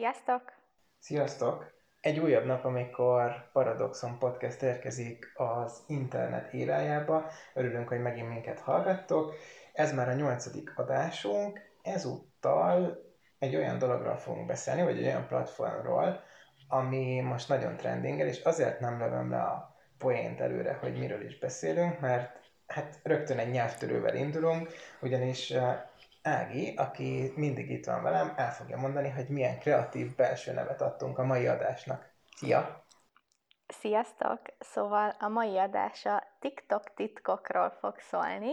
Sziasztok! 0.00 0.52
Sziasztok! 0.98 1.72
Egy 2.00 2.18
újabb 2.18 2.44
nap, 2.44 2.64
amikor 2.64 3.50
Paradoxon 3.52 4.18
Podcast 4.18 4.62
érkezik 4.62 5.32
az 5.34 5.82
internet 5.86 6.52
érájába. 6.52 7.30
Örülünk, 7.54 7.88
hogy 7.88 8.00
megint 8.00 8.28
minket 8.28 8.60
hallgattok. 8.60 9.34
Ez 9.72 9.94
már 9.94 10.08
a 10.08 10.12
nyolcadik 10.12 10.78
adásunk. 10.78 11.60
Ezúttal 11.82 13.02
egy 13.38 13.56
olyan 13.56 13.78
dologról 13.78 14.16
fogunk 14.16 14.46
beszélni, 14.46 14.82
vagy 14.82 14.98
egy 14.98 15.04
olyan 15.04 15.26
platformról, 15.26 16.22
ami 16.68 17.20
most 17.20 17.48
nagyon 17.48 17.76
trendingel, 17.76 18.26
és 18.26 18.42
azért 18.42 18.80
nem 18.80 18.98
lövöm 18.98 19.30
le 19.30 19.42
a 19.42 19.76
poént 19.98 20.40
előre, 20.40 20.72
hogy 20.72 20.98
miről 20.98 21.24
is 21.24 21.38
beszélünk, 21.38 22.00
mert 22.00 22.40
hát 22.66 23.00
rögtön 23.02 23.38
egy 23.38 23.50
nyelvtörővel 23.50 24.14
indulunk, 24.14 24.72
ugyanis 25.00 25.52
Ági, 26.22 26.74
aki 26.76 27.32
mindig 27.36 27.70
itt 27.70 27.86
van 27.86 28.02
velem, 28.02 28.32
el 28.36 28.52
fogja 28.52 28.76
mondani, 28.76 29.08
hogy 29.08 29.28
milyen 29.28 29.58
kreatív 29.58 30.14
belső 30.16 30.52
nevet 30.52 30.80
adtunk 30.80 31.18
a 31.18 31.24
mai 31.24 31.46
adásnak. 31.46 32.12
Szia! 32.36 32.84
Sziasztok! 33.66 34.40
Szóval 34.58 35.16
a 35.18 35.28
mai 35.28 35.58
adása 35.58 36.22
TikTok 36.38 36.94
titkokról 36.94 37.70
fog 37.70 37.98
szólni, 37.98 38.52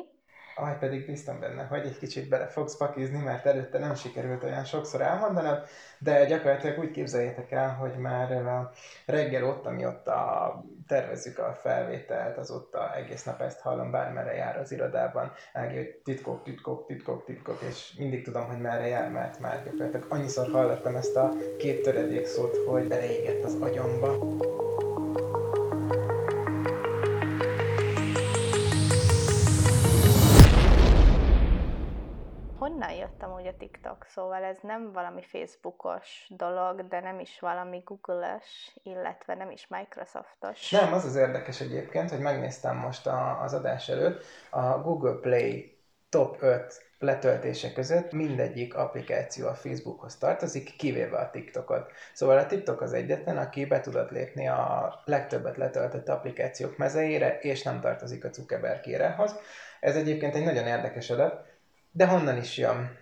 Aj, 0.59 0.77
pedig 0.79 1.05
bíztam 1.05 1.39
benne, 1.39 1.63
hogy 1.63 1.85
egy 1.85 1.97
kicsit 1.97 2.29
bele 2.29 2.47
fogsz 2.47 2.77
pakizni, 2.77 3.23
mert 3.23 3.45
előtte 3.45 3.79
nem 3.79 3.95
sikerült 3.95 4.43
olyan 4.43 4.63
sokszor 4.63 5.01
elmondanod, 5.01 5.65
de 5.99 6.25
gyakorlatilag 6.25 6.79
úgy 6.79 6.91
képzeljétek 6.91 7.51
el, 7.51 7.69
hogy 7.69 7.97
már 7.97 8.41
reggel 9.05 9.43
ott 9.43 9.65
a, 10.07 10.63
tervezzük 10.87 11.39
a 11.39 11.53
felvételt, 11.61 12.37
azóta 12.37 12.95
egész 12.95 13.23
nap 13.23 13.41
ezt 13.41 13.59
hallom, 13.59 13.91
bármerre 13.91 14.33
jár 14.33 14.57
az 14.57 14.71
irodában, 14.71 15.31
Ági, 15.53 15.75
hogy 15.75 16.01
titkok, 16.03 16.43
titkok, 16.43 16.85
titkok, 16.85 17.25
titkok, 17.25 17.61
és 17.69 17.93
mindig 17.97 18.23
tudom, 18.23 18.45
hogy 18.45 18.61
merre 18.61 18.87
jár, 18.87 19.11
mert 19.11 19.39
már 19.39 19.63
gyakorlatilag 19.63 20.05
annyiszor 20.09 20.51
hallottam 20.51 20.95
ezt 20.95 21.15
a 21.15 21.33
két 21.57 21.81
töredék 21.81 22.25
szót, 22.25 22.57
hogy 22.67 22.87
beleégett 22.87 23.43
az 23.43 23.57
agyamba. 23.59 24.17
Honnan 32.67 32.91
jött 32.91 33.23
amúgy 33.23 33.47
a 33.47 33.57
TikTok, 33.57 34.05
szóval 34.09 34.43
ez 34.43 34.57
nem 34.61 34.91
valami 34.91 35.21
Facebookos 35.21 36.27
dolog, 36.29 36.87
de 36.87 36.99
nem 36.99 37.19
is 37.19 37.39
valami 37.39 37.81
Google-ös, 37.85 38.77
illetve 38.83 39.35
nem 39.35 39.51
is 39.51 39.67
Microsoftos. 39.67 40.71
Nem, 40.71 40.93
az 40.93 41.05
az 41.05 41.15
érdekes 41.15 41.61
egyébként, 41.61 42.09
hogy 42.09 42.19
megnéztem 42.19 42.77
most 42.77 43.07
a, 43.07 43.41
az 43.41 43.53
adás 43.53 43.89
előtt, 43.89 44.23
a 44.49 44.81
Google 44.81 45.19
Play 45.21 45.77
top 46.09 46.37
5 46.41 46.85
letöltése 46.99 47.73
között 47.73 48.11
mindegyik 48.11 48.75
applikáció 48.75 49.47
a 49.47 49.55
Facebookhoz 49.55 50.17
tartozik, 50.17 50.75
kivéve 50.75 51.17
a 51.17 51.29
TikTokot. 51.29 51.91
Szóval 52.13 52.37
a 52.37 52.45
TikTok 52.45 52.81
az 52.81 52.93
egyetlen, 52.93 53.37
aki 53.37 53.65
be 53.65 53.79
tudott 53.79 54.09
lépni 54.09 54.47
a 54.47 54.93
legtöbbet 55.05 55.57
letöltött 55.57 56.09
applikációk 56.09 56.77
mezejére, 56.77 57.39
és 57.39 57.63
nem 57.63 57.81
tartozik 57.81 58.25
a 58.25 58.33
Zuckerberg 58.33 59.01
Ez 59.79 59.95
egyébként 59.95 60.35
egy 60.35 60.43
nagyon 60.43 60.67
érdekes 60.67 61.09
adat, 61.09 61.56
de 61.91 62.07
honnan 62.07 62.37
is 62.37 62.57
jön? 62.57 62.97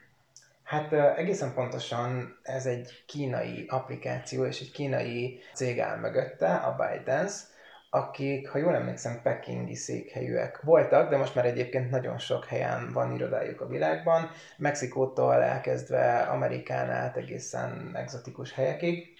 Hát 0.63 0.93
egészen 0.93 1.53
pontosan 1.53 2.39
ez 2.43 2.65
egy 2.65 3.03
kínai 3.07 3.65
applikáció, 3.67 4.45
és 4.45 4.61
egy 4.61 4.71
kínai 4.71 5.39
cég 5.53 5.79
áll 5.79 5.97
mögötte, 5.97 6.55
a 6.55 6.75
ByteDance, 6.75 7.43
akik, 7.89 8.49
ha 8.49 8.57
jól 8.57 8.75
emlékszem, 8.75 9.21
pekingi 9.21 9.75
székhelyűek 9.75 10.61
voltak, 10.61 11.09
de 11.09 11.17
most 11.17 11.35
már 11.35 11.45
egyébként 11.45 11.89
nagyon 11.89 12.17
sok 12.17 12.45
helyen 12.45 12.91
van 12.93 13.13
irodájuk 13.13 13.61
a 13.61 13.67
világban, 13.67 14.29
Mexikótól 14.57 15.43
elkezdve 15.43 16.21
Amerikán 16.21 16.89
át 16.89 17.17
egészen 17.17 17.91
egzotikus 17.95 18.53
helyekig, 18.53 19.17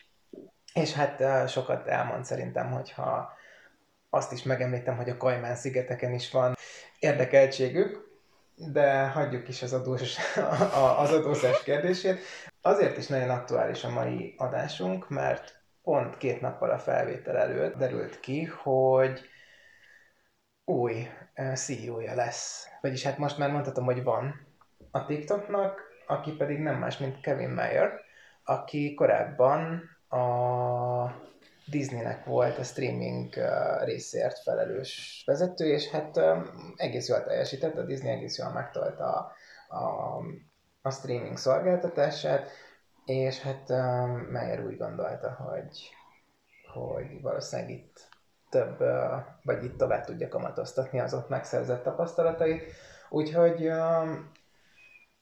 és 0.73 0.93
hát 0.93 1.49
sokat 1.49 1.87
elmond 1.87 2.25
szerintem, 2.25 2.71
hogyha 2.71 3.33
azt 4.09 4.31
is 4.31 4.43
megemlítem, 4.43 4.95
hogy 4.95 5.09
a 5.09 5.17
Kajmán 5.17 5.55
szigeteken 5.55 6.13
is 6.13 6.31
van 6.31 6.55
érdekeltségük, 6.99 8.14
de 8.55 9.07
hagyjuk 9.07 9.47
is 9.47 9.61
az, 9.61 9.73
adós, 9.73 10.17
az 10.97 11.11
adózás 11.11 11.63
kérdését. 11.63 12.19
Azért 12.61 12.97
is 12.97 13.07
nagyon 13.07 13.29
aktuális 13.29 13.83
a 13.83 13.89
mai 13.89 14.33
adásunk, 14.37 15.09
mert 15.09 15.63
pont 15.83 16.17
két 16.17 16.41
nappal 16.41 16.69
a 16.69 16.79
felvétel 16.79 17.37
előtt 17.37 17.75
derült 17.75 18.19
ki, 18.19 18.43
hogy 18.43 19.21
új 20.65 21.07
CEO-ja 21.53 22.15
lesz. 22.15 22.67
Vagyis 22.81 23.03
hát 23.03 23.17
most 23.17 23.37
már 23.37 23.51
mondhatom, 23.51 23.85
hogy 23.85 24.03
van 24.03 24.47
a 24.91 25.05
TikToknak, 25.05 25.81
aki 26.07 26.31
pedig 26.31 26.59
nem 26.59 26.77
más, 26.77 26.97
mint 26.97 27.21
Kevin 27.21 27.49
Mayer, 27.49 27.91
aki 28.43 28.93
korábban 28.93 29.89
a 30.09 30.17
Disneynek 31.69 32.25
volt 32.25 32.57
a 32.57 32.63
streaming 32.63 33.33
részért 33.83 34.39
felelős 34.39 35.23
vezető, 35.25 35.65
és 35.65 35.89
hát 35.89 36.19
egész 36.75 37.07
jól 37.07 37.23
teljesített, 37.23 37.77
a 37.77 37.83
Disney 37.83 38.11
egész 38.11 38.37
jól 38.37 38.51
megtolta 38.51 39.05
a, 39.05 39.31
a, 39.75 40.21
a 40.81 40.91
streaming 40.91 41.37
szolgáltatását, 41.37 42.49
és 43.05 43.41
hát 43.41 43.69
Meyer 44.31 44.65
úgy 44.65 44.77
gondolta, 44.77 45.31
hogy, 45.31 45.89
hogy 46.73 47.21
valószínűleg 47.21 47.71
itt 47.71 48.07
több, 48.49 48.77
vagy 49.43 49.63
itt 49.63 49.77
tovább 49.77 50.05
tudja 50.05 50.27
kamatoztatni 50.27 50.99
az 50.99 51.13
ott 51.13 51.29
megszerzett 51.29 51.83
tapasztalatait. 51.83 52.71
Úgyhogy 53.09 53.71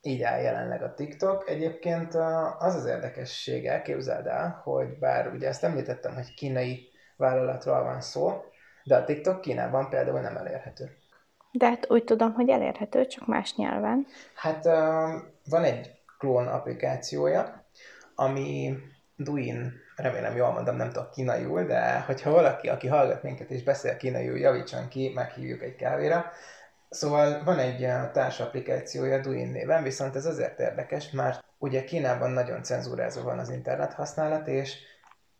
így 0.05 0.21
áll 0.21 0.41
jelenleg 0.41 0.83
a 0.83 0.93
TikTok. 0.93 1.49
Egyébként 1.49 2.13
az 2.59 2.75
az 2.75 2.85
érdekessége, 2.85 3.81
képzeld 3.81 4.27
el, 4.27 4.61
hogy 4.63 4.97
bár 4.99 5.27
ugye 5.27 5.47
ezt 5.47 5.63
említettem, 5.63 6.13
hogy 6.13 6.33
kínai 6.33 6.89
vállalatról 7.17 7.83
van 7.83 8.01
szó, 8.01 8.43
de 8.83 8.95
a 8.95 9.03
TikTok 9.03 9.41
Kínában 9.41 9.89
például 9.89 10.19
nem 10.19 10.37
elérhető. 10.37 10.97
De 11.51 11.67
hát 11.67 11.91
úgy 11.91 12.03
tudom, 12.03 12.33
hogy 12.33 12.49
elérhető, 12.49 13.05
csak 13.05 13.27
más 13.27 13.55
nyelven. 13.55 14.05
Hát 14.35 14.65
van 15.49 15.63
egy 15.63 15.91
klón 16.17 16.47
applikációja, 16.47 17.65
ami 18.15 18.77
Duin, 19.15 19.73
remélem 19.95 20.35
jól 20.35 20.51
mondom, 20.51 20.75
nem 20.75 20.91
tudok 20.91 21.11
kínaiul, 21.11 21.63
de 21.63 21.99
hogyha 21.99 22.31
valaki, 22.31 22.69
aki 22.69 22.87
hallgat 22.87 23.23
minket 23.23 23.49
és 23.49 23.63
beszél 23.63 23.97
kínaiul, 23.97 24.37
javítson 24.37 24.87
ki, 24.87 25.11
meghívjuk 25.15 25.61
egy 25.61 25.75
kávéra. 25.75 26.31
Szóval 26.93 27.43
van 27.43 27.59
egy 27.59 27.83
eh, 27.83 28.09
társapplikációja 28.11 29.21
Duin 29.21 29.47
néven, 29.47 29.83
viszont 29.83 30.15
ez 30.15 30.25
azért 30.25 30.59
érdekes, 30.59 31.11
mert 31.11 31.43
ugye 31.57 31.83
Kínában 31.83 32.31
nagyon 32.31 32.63
cenzúrázó 32.63 33.21
van 33.21 33.39
az 33.39 33.49
internet 33.49 33.93
használat, 33.93 34.47
és 34.47 34.77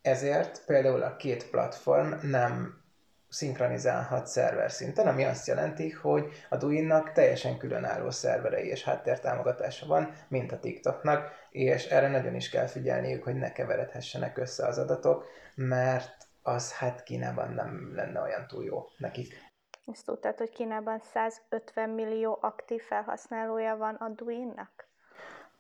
ezért 0.02 0.66
például 0.66 1.02
a 1.02 1.16
két 1.16 1.50
platform 1.50 2.14
nem 2.22 2.82
szinkronizálhat 3.30 4.28
szerver 4.28 4.72
szinten, 4.72 5.08
ami 5.08 5.24
azt 5.24 5.48
jelenti, 5.48 5.90
hogy 5.90 6.26
a 6.50 6.58
Duinnak 6.58 7.12
teljesen 7.12 7.58
különálló 7.58 8.10
szerverei 8.10 8.68
és 8.68 8.84
háttértámogatása 8.84 9.86
van, 9.86 10.14
mint 10.28 10.52
a 10.52 10.60
TikToknak, 10.60 11.32
és 11.50 11.86
erre 11.86 12.10
nagyon 12.10 12.36
is 12.36 12.50
kell 12.50 12.68
figyelniük, 12.68 13.24
hogy 13.24 13.36
ne 13.36 13.52
keveredhessenek 13.52 14.38
össze 14.38 14.68
az 14.68 14.78
adatok, 14.78 15.26
mert 15.56 16.28
az 16.42 16.74
hát 16.74 17.04
Kínában 17.04 17.54
nem 17.54 17.92
lenne 17.96 18.22
olyan 18.22 18.48
túl 18.48 18.64
jó 18.64 18.86
nekik. 18.98 19.52
Ezt 19.92 20.06
tudtad, 20.06 20.38
hogy 20.38 20.50
Kínában 20.50 21.00
150 21.00 21.90
millió 21.90 22.38
aktív 22.42 22.82
felhasználója 22.82 23.78
van 23.78 23.96
a 23.96 24.10
Duinnak? 24.10 24.88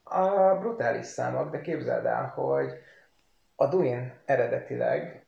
A 0.03 0.55
brutális 0.55 1.05
számok, 1.05 1.51
de 1.51 1.61
képzeld 1.61 2.05
el, 2.05 2.25
hogy 2.27 2.71
a 3.55 3.67
Duin 3.67 4.13
eredetileg 4.25 5.25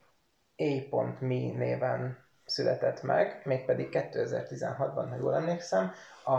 A.me 0.90 1.52
néven 1.56 2.18
született 2.44 3.02
meg, 3.02 3.40
mégpedig 3.44 3.88
2016-ban, 3.92 5.06
ha 5.08 5.16
jól 5.16 5.34
emlékszem. 5.34 5.92
A, 6.24 6.32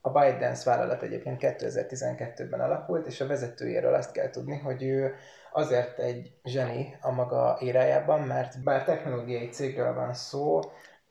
a 0.00 0.10
ByteDance 0.12 0.70
vállalat 0.70 1.02
egyébként 1.02 1.38
2012-ben 1.40 2.60
alakult, 2.60 3.06
és 3.06 3.20
a 3.20 3.26
vezetőjéről 3.26 3.94
azt 3.94 4.12
kell 4.12 4.30
tudni, 4.30 4.58
hogy 4.58 4.82
ő 4.82 5.14
azért 5.52 5.98
egy 5.98 6.38
zseni 6.44 6.96
a 7.00 7.10
maga 7.10 7.56
érájában, 7.60 8.20
mert 8.20 8.62
bár 8.62 8.84
technológiai 8.84 9.48
cégről 9.48 9.94
van 9.94 10.14
szó, 10.14 10.60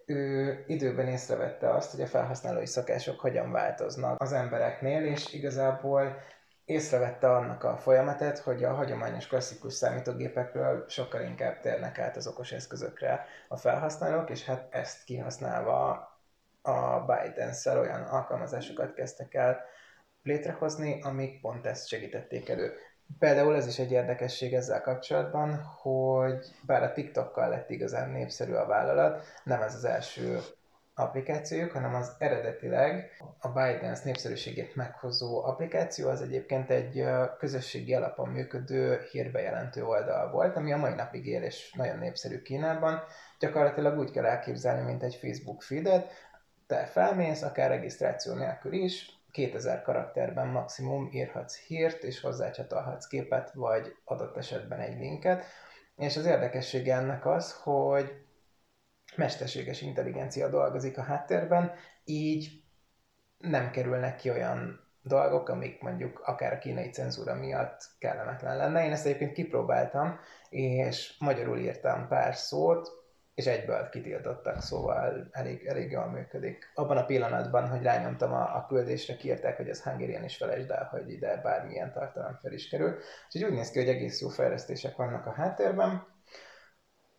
ő 0.05 0.63
időben 0.67 1.07
észrevette 1.07 1.69
azt, 1.69 1.91
hogy 1.91 2.01
a 2.01 2.07
felhasználói 2.07 2.65
szokások 2.65 3.19
hogyan 3.19 3.51
változnak 3.51 4.21
az 4.21 4.31
embereknél, 4.33 5.05
és 5.05 5.33
igazából 5.33 6.17
észrevette 6.65 7.31
annak 7.31 7.63
a 7.63 7.77
folyamatát, 7.77 8.37
hogy 8.39 8.63
a 8.63 8.73
hagyományos 8.73 9.27
klasszikus 9.27 9.73
számítógépekről 9.73 10.85
sokkal 10.87 11.21
inkább 11.21 11.59
térnek 11.59 11.99
át 11.99 12.15
az 12.15 12.27
okos 12.27 12.51
eszközökre 12.51 13.25
a 13.47 13.57
felhasználók, 13.57 14.29
és 14.29 14.45
hát 14.45 14.67
ezt 14.73 15.03
kihasználva 15.03 16.11
a 16.61 16.99
ByteDance-szel 16.99 17.79
olyan 17.79 18.01
alkalmazásokat 18.01 18.93
kezdtek 18.93 19.33
el 19.33 19.65
létrehozni, 20.23 21.01
amik 21.01 21.41
pont 21.41 21.65
ezt 21.65 21.87
segítették 21.87 22.49
elő. 22.49 22.73
Például 23.19 23.55
ez 23.55 23.67
is 23.67 23.79
egy 23.79 23.91
érdekesség 23.91 24.53
ezzel 24.53 24.81
kapcsolatban, 24.81 25.63
hogy 25.63 26.45
bár 26.65 26.83
a 26.83 26.91
TikTokkal 26.91 27.49
lett 27.49 27.69
igazán 27.69 28.09
népszerű 28.09 28.53
a 28.53 28.65
vállalat, 28.65 29.25
nem 29.43 29.61
ez 29.61 29.75
az 29.75 29.85
első 29.85 30.39
applikációjuk, 30.95 31.71
hanem 31.71 31.95
az 31.95 32.15
eredetileg 32.17 33.11
a 33.39 33.47
ByteDance 33.47 34.01
népszerűségét 34.03 34.75
meghozó 34.75 35.43
applikáció 35.43 36.09
az 36.09 36.21
egyébként 36.21 36.69
egy 36.69 37.05
közösségi 37.37 37.93
alapon 37.93 38.29
működő 38.29 38.99
hírbejelentő 39.11 39.85
oldal 39.85 40.31
volt, 40.31 40.55
ami 40.55 40.73
a 40.73 40.77
mai 40.77 40.93
napig 40.93 41.25
él 41.25 41.41
és 41.43 41.73
nagyon 41.73 41.97
népszerű 41.97 42.41
Kínában. 42.41 43.03
Gyakorlatilag 43.39 43.97
úgy 43.97 44.11
kell 44.11 44.25
elképzelni, 44.25 44.81
mint 44.81 45.03
egy 45.03 45.15
Facebook 45.15 45.61
feedet, 45.61 46.11
te 46.67 46.85
felmész, 46.85 47.41
akár 47.41 47.69
regisztráció 47.69 48.33
nélkül 48.33 48.73
is, 48.73 49.22
2000 49.33 49.81
karakterben 49.81 50.47
maximum 50.47 51.09
írhatsz 51.11 51.57
hírt, 51.57 52.03
és 52.03 52.19
hozzácsatolhatsz 52.19 53.07
képet, 53.07 53.51
vagy 53.53 53.95
adott 54.03 54.37
esetben 54.37 54.79
egy 54.79 54.99
linket. 54.99 55.45
És 55.95 56.17
az 56.17 56.25
érdekessége 56.25 56.95
ennek 56.95 57.25
az, 57.25 57.53
hogy 57.53 58.11
mesterséges 59.15 59.81
intelligencia 59.81 60.49
dolgozik 60.49 60.97
a 60.97 61.03
háttérben, 61.03 61.71
így 62.03 62.63
nem 63.37 63.71
kerülnek 63.71 64.15
ki 64.15 64.29
olyan 64.29 64.79
dolgok, 65.01 65.49
amik 65.49 65.81
mondjuk 65.81 66.19
akár 66.19 66.53
a 66.53 66.57
kínai 66.57 66.89
cenzúra 66.89 67.35
miatt 67.35 67.81
kellemetlen 67.99 68.57
lenne. 68.57 68.85
Én 68.85 68.91
ezt 68.91 69.05
egyébként 69.05 69.33
kipróbáltam, 69.33 70.19
és 70.49 71.15
magyarul 71.19 71.57
írtam 71.57 72.07
pár 72.07 72.35
szót, 72.35 73.02
és 73.35 73.45
egyből 73.45 73.89
kitiltottak, 73.89 74.61
szóval 74.61 75.27
elég, 75.31 75.65
elég 75.65 75.91
jól 75.91 76.05
működik. 76.05 76.71
Abban 76.73 76.97
a 76.97 77.05
pillanatban, 77.05 77.69
hogy 77.69 77.81
rányomtam 77.81 78.33
a, 78.33 78.55
a 78.55 78.65
küldésre, 78.67 79.15
kiírták, 79.15 79.57
hogy 79.57 79.69
ez 79.69 79.83
Hungarian 79.83 80.23
is 80.23 80.37
felejtsd 80.37 80.69
el, 80.69 80.87
hogy 80.91 81.11
ide 81.11 81.41
bármilyen 81.43 81.91
tartalom 81.91 82.39
fel 82.41 82.51
is 82.51 82.69
kerül. 82.69 82.97
Úgyhogy 83.25 83.51
úgy 83.51 83.57
néz 83.57 83.71
ki, 83.71 83.79
hogy 83.79 83.89
egész 83.89 84.21
jó 84.21 84.27
fejlesztések 84.27 84.95
vannak 84.95 85.25
a 85.25 85.33
háttérben. 85.33 86.07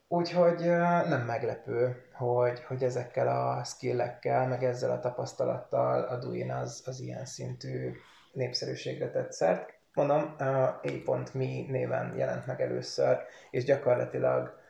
Úgyhogy 0.09 0.61
nem 1.09 1.25
meglepő, 1.27 2.07
hogy, 2.13 2.65
hogy 2.65 2.83
ezekkel 2.83 3.29
a 3.29 3.65
skillekkel, 3.65 4.49
meg 4.49 4.65
ezzel 4.65 4.91
a 4.91 5.01
tapasztalattal 5.01 6.03
a 6.03 6.17
Duin 6.19 6.51
az, 6.51 6.83
az 6.87 7.01
ilyen 7.01 7.25
szintű 7.25 7.93
népszerűségre 8.33 9.11
tett 9.11 9.33
szert. 9.33 9.73
Mondom, 9.93 10.35
A.me 10.39 11.45
néven 11.69 12.15
jelent 12.17 12.47
meg 12.47 12.61
először, 12.61 13.19
és 13.51 13.65
gyakorlatilag 13.65 14.63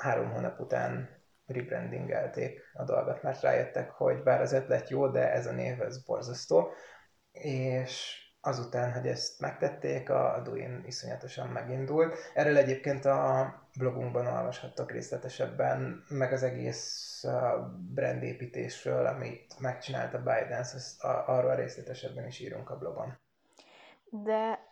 három 0.00 0.30
hónap 0.30 0.60
után 0.60 1.08
rebrandingelték 1.46 2.60
a 2.72 2.84
dolgot, 2.84 3.22
mert 3.22 3.40
rájöttek, 3.40 3.90
hogy 3.90 4.22
bár 4.22 4.40
az 4.40 4.52
ötlet 4.52 4.88
jó, 4.88 5.08
de 5.08 5.32
ez 5.32 5.46
a 5.46 5.52
név, 5.52 5.80
ez 5.82 6.04
borzasztó, 6.04 6.70
és 7.32 8.22
azután, 8.40 8.92
hogy 8.92 9.06
ezt 9.06 9.40
megtették, 9.40 10.10
a 10.10 10.40
Duin 10.44 10.82
iszonyatosan 10.86 11.48
megindult. 11.48 12.16
Erről 12.34 12.56
egyébként 12.56 13.04
a 13.04 13.52
blogunkban 13.78 14.26
olvashattok 14.26 14.90
részletesebben, 14.90 16.04
meg 16.08 16.32
az 16.32 16.42
egész 16.42 17.24
brandépítésről, 17.94 19.06
amit 19.06 19.58
megcsinált 19.58 20.14
a 20.14 20.22
azt 20.74 21.04
arról 21.04 21.54
részletesebben 21.54 22.26
is 22.26 22.40
írunk 22.40 22.70
a 22.70 22.78
blogon. 22.78 23.18
De 24.10 24.67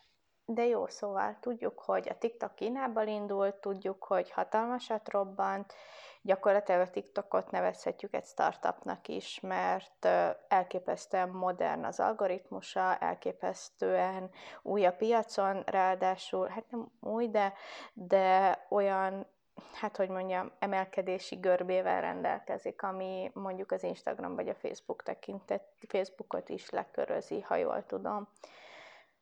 de 0.47 0.67
jó, 0.67 0.87
szóval 0.87 1.37
tudjuk, 1.41 1.79
hogy 1.79 2.09
a 2.09 2.19
TikTok 2.19 2.55
Kínából 2.55 3.07
indult, 3.07 3.55
tudjuk, 3.55 4.05
hogy 4.05 4.31
hatalmasat 4.31 5.09
robbant, 5.09 5.75
gyakorlatilag 6.23 6.81
a 6.81 6.91
TikTokot 6.91 7.51
nevezhetjük 7.51 8.15
egy 8.15 8.25
startupnak 8.25 9.09
is, 9.09 9.41
mert 9.41 10.09
elképesztően 10.49 11.29
modern 11.29 11.85
az 11.85 12.01
algoritmusa, 12.01 12.97
elképesztően 12.97 14.31
új 14.63 14.85
a 14.85 14.93
piacon, 14.93 15.63
ráadásul, 15.67 16.49
hát 16.49 16.65
nem 16.71 16.89
új, 17.01 17.29
de, 17.29 17.53
de 17.93 18.59
olyan 18.69 19.27
hát 19.73 19.97
hogy 19.97 20.09
mondjam, 20.09 20.53
emelkedési 20.59 21.37
görbével 21.37 22.01
rendelkezik, 22.01 22.83
ami 22.83 23.31
mondjuk 23.35 23.73
az 23.73 23.83
Instagram 23.83 24.35
vagy 24.35 24.49
a 24.49 24.55
Facebook 24.55 25.03
tekintet, 25.03 25.63
Facebookot 25.89 26.49
is 26.49 26.71
lekörözi, 26.71 27.41
ha 27.41 27.57
jól 27.57 27.87
tudom. 27.87 28.29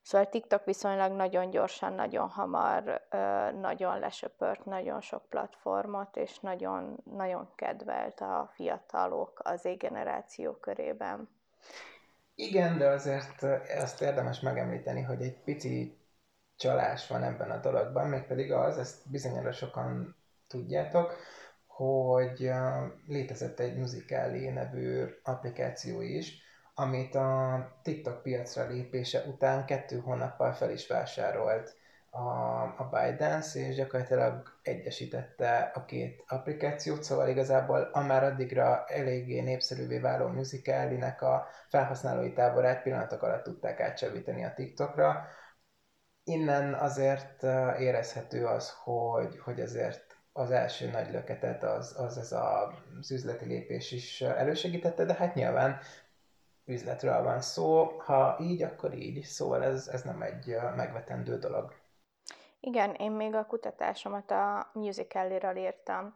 Szóval 0.05 0.29
TikTok 0.29 0.65
viszonylag 0.65 1.13
nagyon 1.13 1.51
gyorsan, 1.51 1.93
nagyon 1.93 2.29
hamar, 2.29 3.07
nagyon 3.61 3.99
lesöpört 3.99 4.65
nagyon 4.65 5.01
sok 5.01 5.23
platformot, 5.29 6.17
és 6.17 6.39
nagyon, 6.39 7.03
nagyon 7.05 7.49
kedvelt 7.55 8.21
a 8.21 8.51
fiatalok 8.55 9.41
az 9.45 9.65
égeneráció 9.65 10.53
körében. 10.53 11.29
Igen, 12.35 12.79
de 12.79 12.87
azért 12.87 13.43
azt 13.83 14.03
érdemes 14.03 14.41
megemlíteni, 14.41 15.03
hogy 15.03 15.23
egy 15.23 15.43
pici 15.43 15.99
csalás 16.57 17.09
van 17.09 17.23
ebben 17.23 17.51
a 17.51 17.61
dologban, 17.61 18.09
mégpedig 18.09 18.53
az, 18.53 18.79
ezt 18.79 19.11
bizonyára 19.11 19.53
sokan 19.53 20.17
tudjátok, 20.49 21.17
hogy 21.67 22.51
létezett 23.07 23.59
egy 23.59 23.77
Musical.ly 23.77 24.49
nevű 24.49 25.05
applikáció 25.23 26.01
is, 26.01 26.43
amit 26.75 27.15
a 27.15 27.59
TikTok 27.83 28.23
piacra 28.23 28.67
lépése 28.67 29.23
után 29.27 29.65
kettő 29.65 29.99
hónappal 29.99 30.53
fel 30.53 30.71
is 30.71 30.87
vásárolt 30.87 31.77
a, 32.11 32.63
a 32.63 32.89
ByteDance, 32.91 33.61
és 33.61 33.75
gyakorlatilag 33.75 34.59
egyesítette 34.63 35.71
a 35.75 35.85
két 35.85 36.25
applikációt, 36.27 37.03
szóval 37.03 37.29
igazából 37.29 37.91
a 37.93 38.01
már 38.01 38.25
addigra 38.25 38.85
eléggé 38.87 39.41
népszerűvé 39.41 39.99
váló 39.99 40.27
musicalinek 40.27 41.23
a 41.23 41.47
felhasználói 41.69 42.33
táborát 42.33 42.83
pillanatok 42.83 43.23
alatt 43.23 43.43
tudták 43.43 43.81
átsevíteni 43.81 44.45
a 44.45 44.55
TikTokra. 44.55 45.27
Innen 46.25 46.75
azért 46.75 47.43
érezhető 47.79 48.47
az, 48.47 48.73
hogy, 48.83 49.39
hogy 49.39 49.61
azért 49.61 50.17
az 50.33 50.51
első 50.51 50.91
nagy 50.91 51.11
löketet 51.11 51.63
az, 51.63 51.95
az 51.99 52.19
ez 52.19 52.33
a, 52.33 52.75
az 53.01 53.11
üzleti 53.11 53.45
lépés 53.45 53.93
is 53.93 54.21
elősegítette, 54.21 55.05
de 55.05 55.15
hát 55.15 55.35
nyilván 55.35 55.79
üzletről 56.65 57.23
van 57.23 57.41
szó, 57.41 57.85
ha 57.85 58.37
így, 58.41 58.63
akkor 58.63 58.95
így, 58.95 59.23
szóval 59.23 59.63
ez, 59.63 59.89
ez 59.89 60.03
nem 60.03 60.23
egy 60.23 60.57
megvetendő 60.77 61.39
dolog. 61.39 61.73
Igen, 62.61 62.95
én 62.95 63.13
még 63.13 63.35
a 63.35 63.47
kutatásomat 63.47 64.31
a 64.31 64.71
musical 64.73 65.57
írtam 65.57 66.15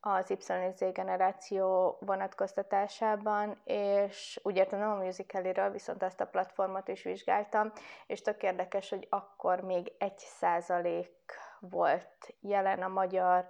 az 0.00 0.30
YZ 0.30 0.92
generáció 0.92 1.96
vonatkoztatásában, 2.00 3.60
és 3.64 4.40
úgy 4.42 4.56
értem 4.56 4.78
nem 4.78 4.90
a 4.90 5.04
musical 5.04 5.70
viszont 5.70 6.02
azt 6.02 6.20
a 6.20 6.26
platformot 6.26 6.88
is 6.88 7.02
vizsgáltam, 7.02 7.72
és 8.06 8.22
tök 8.22 8.42
érdekes, 8.42 8.90
hogy 8.90 9.06
akkor 9.10 9.60
még 9.60 9.92
egy 9.98 10.18
százalék 10.18 11.38
volt 11.60 12.34
jelen 12.40 12.82
a 12.82 12.88
magyar, 12.88 13.48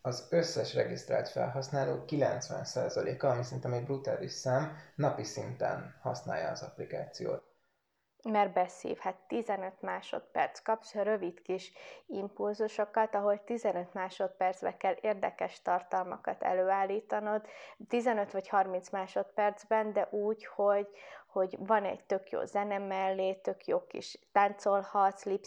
az 0.00 0.26
összes 0.30 0.74
regisztrált 0.74 1.28
felhasználó 1.28 2.04
90%-a, 2.06 3.26
ami 3.26 3.42
szerintem 3.42 3.72
egy 3.72 3.84
brutális 3.84 4.32
szám, 4.32 4.76
napi 4.94 5.24
szinten 5.24 5.98
használja 6.02 6.48
az 6.48 6.62
applikációt 6.62 7.50
mert 8.22 8.52
beszív. 8.52 8.98
Hát 8.98 9.16
15 9.28 9.80
másodperc 9.80 10.60
kapsz 10.60 10.94
rövid 10.94 11.42
kis 11.42 11.72
impulzusokat, 12.06 13.14
ahol 13.14 13.44
15 13.44 13.94
másodpercbe 13.94 14.76
kell 14.76 14.96
érdekes 15.00 15.62
tartalmakat 15.62 16.42
előállítanod, 16.42 17.46
15 17.88 18.32
vagy 18.32 18.48
30 18.48 18.90
másodpercben, 18.90 19.92
de 19.92 20.08
úgy, 20.10 20.46
hogy, 20.46 20.88
hogy 21.32 21.56
van 21.58 21.84
egy 21.84 22.04
tök 22.04 22.30
jó 22.30 22.44
zene 22.44 22.78
mellé, 22.78 23.34
tök 23.34 23.66
jó 23.66 23.86
kis 23.86 24.18
táncolhatsz, 24.32 25.24
lip 25.24 25.44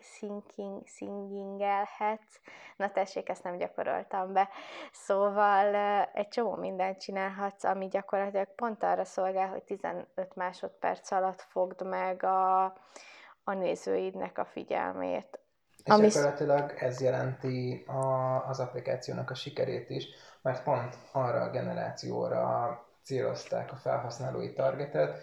syncing, 0.00 0.86
singingelhetsz. 0.86 2.40
Na 2.76 2.90
tessék, 2.90 3.28
ezt 3.28 3.42
nem 3.42 3.56
gyakoroltam 3.56 4.32
be. 4.32 4.48
Szóval 4.92 5.74
egy 6.14 6.28
csomó 6.28 6.54
mindent 6.54 7.00
csinálhatsz, 7.00 7.64
ami 7.64 7.88
gyakorlatilag 7.88 8.54
pont 8.54 8.82
arra 8.82 9.04
szolgál, 9.04 9.48
hogy 9.48 9.62
15 9.62 10.06
másodperc 10.34 11.10
alatt 11.10 11.40
fogd 11.40 11.86
meg 11.86 12.22
a, 12.22 12.64
a 13.44 13.52
nézőidnek 13.52 14.38
a 14.38 14.44
figyelmét. 14.44 15.38
És 15.84 15.92
ami... 15.92 16.06
gyakorlatilag 16.06 16.72
ez 16.78 17.00
jelenti 17.00 17.84
a, 17.86 18.44
az 18.48 18.60
applikációnak 18.60 19.30
a 19.30 19.34
sikerét 19.34 19.90
is, 19.90 20.08
mert 20.42 20.62
pont 20.62 20.98
arra 21.12 21.40
a 21.40 21.50
generációra 21.50 22.85
célozták 23.06 23.72
a 23.72 23.76
felhasználói 23.76 24.52
targetet, 24.52 25.22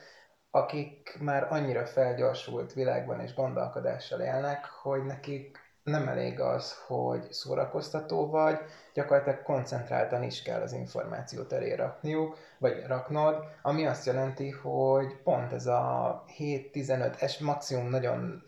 akik 0.52 1.18
már 1.20 1.48
annyira 1.52 1.86
felgyorsult 1.86 2.74
világban 2.74 3.20
és 3.20 3.34
gondolkodással 3.34 4.20
élnek, 4.20 4.66
hogy 4.66 5.04
nekik 5.04 5.58
nem 5.84 6.08
elég 6.08 6.40
az, 6.40 6.78
hogy 6.88 7.32
szórakoztató 7.32 8.30
vagy, 8.30 8.60
gyakorlatilag 8.94 9.44
koncentráltan 9.44 10.24
is 10.24 10.42
kell 10.42 10.62
az 10.62 10.74
információt 10.74 11.54
elé 11.54 11.74
rakniuk, 11.74 12.38
vagy 12.58 12.84
raknod, 12.88 13.46
ami 13.62 13.86
azt 13.86 14.06
jelenti, 14.06 14.50
hogy 14.50 15.22
pont 15.24 15.54
ez 15.54 15.66
a 15.66 16.24
7-15, 16.38 17.22
es 17.22 17.38
maximum 17.40 17.90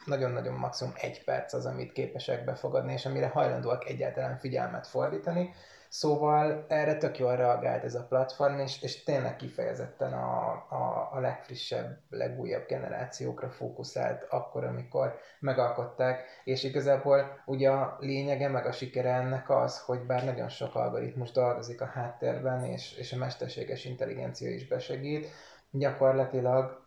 nagyon-nagyon 0.06 0.54
maximum 0.54 0.94
egy 0.98 1.24
perc 1.24 1.54
az, 1.54 1.66
amit 1.66 1.92
képesek 1.92 2.46
befogadni, 2.46 2.94
és 2.94 3.06
amire 3.06 3.28
hajlandóak 3.28 3.90
egyáltalán 3.90 4.38
figyelmet 4.38 4.88
fordítani, 4.88 5.54
Szóval 5.96 6.66
erre 6.68 6.98
tök 6.98 7.18
jól 7.18 7.36
reagált 7.36 7.84
ez 7.84 7.96
a 7.96 8.06
platform, 8.10 8.60
és, 8.60 8.82
és 8.82 9.04
tényleg 9.04 9.36
kifejezetten 9.36 10.14
a, 10.14 10.52
a, 10.70 11.10
a 11.14 11.20
legfrissebb, 11.20 11.98
legújabb 12.10 12.66
generációkra 12.68 13.50
fókuszált 13.50 14.26
akkor, 14.30 14.64
amikor 14.64 15.20
megalkották, 15.40 16.24
és 16.44 16.64
igazából 16.64 17.42
ugye 17.46 17.70
a 17.70 17.98
lényege 18.00 18.48
meg 18.48 18.66
a 18.66 18.72
sikere 18.72 19.14
ennek 19.14 19.50
az, 19.50 19.80
hogy 19.80 20.00
bár 20.00 20.24
nagyon 20.36 20.50
sok 20.50 20.76
algoritmus 20.76 21.32
dolgozik 21.32 21.82
a 21.82 21.86
háttérben, 21.86 22.64
és, 22.64 22.98
és 22.98 23.14
a 23.14 23.18
mesterséges 23.18 23.86
intelligencia 23.86 24.50
is 24.50 24.68
besegít, 24.68 25.28
gyakorlatilag 25.72 26.84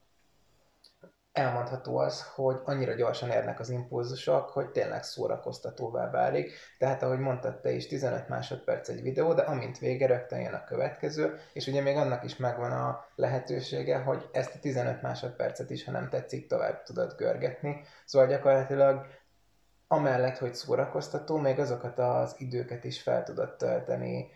elmondható 1.32 1.96
az, 1.96 2.32
hogy 2.34 2.60
annyira 2.64 2.94
gyorsan 2.94 3.30
érnek 3.30 3.60
az 3.60 3.70
impulzusok, 3.70 4.48
hogy 4.48 4.70
tényleg 4.70 5.02
szórakoztatóvá 5.02 6.10
válik. 6.10 6.52
Tehát, 6.78 7.02
ahogy 7.02 7.18
mondtad 7.18 7.60
te 7.60 7.70
is, 7.70 7.86
15 7.86 8.28
másodperc 8.28 8.88
egy 8.88 9.02
videó, 9.02 9.34
de 9.34 9.42
amint 9.42 9.78
vége, 9.78 10.06
rögtön 10.06 10.40
jön 10.40 10.54
a 10.54 10.64
következő, 10.64 11.38
és 11.52 11.66
ugye 11.66 11.80
még 11.80 11.96
annak 11.96 12.24
is 12.24 12.36
megvan 12.36 12.72
a 12.72 13.04
lehetősége, 13.14 13.98
hogy 13.98 14.28
ezt 14.32 14.54
a 14.54 14.58
15 14.58 15.02
másodpercet 15.02 15.70
is, 15.70 15.84
ha 15.84 15.90
nem 15.90 16.08
tetszik, 16.08 16.46
tovább 16.46 16.82
tudod 16.82 17.14
görgetni. 17.16 17.80
Szóval 18.04 18.28
gyakorlatilag 18.28 19.06
amellett, 19.88 20.38
hogy 20.38 20.54
szórakoztató, 20.54 21.36
még 21.36 21.58
azokat 21.58 21.98
az 21.98 22.34
időket 22.38 22.84
is 22.84 23.02
fel 23.02 23.22
tudod 23.22 23.56
tölteni, 23.56 24.30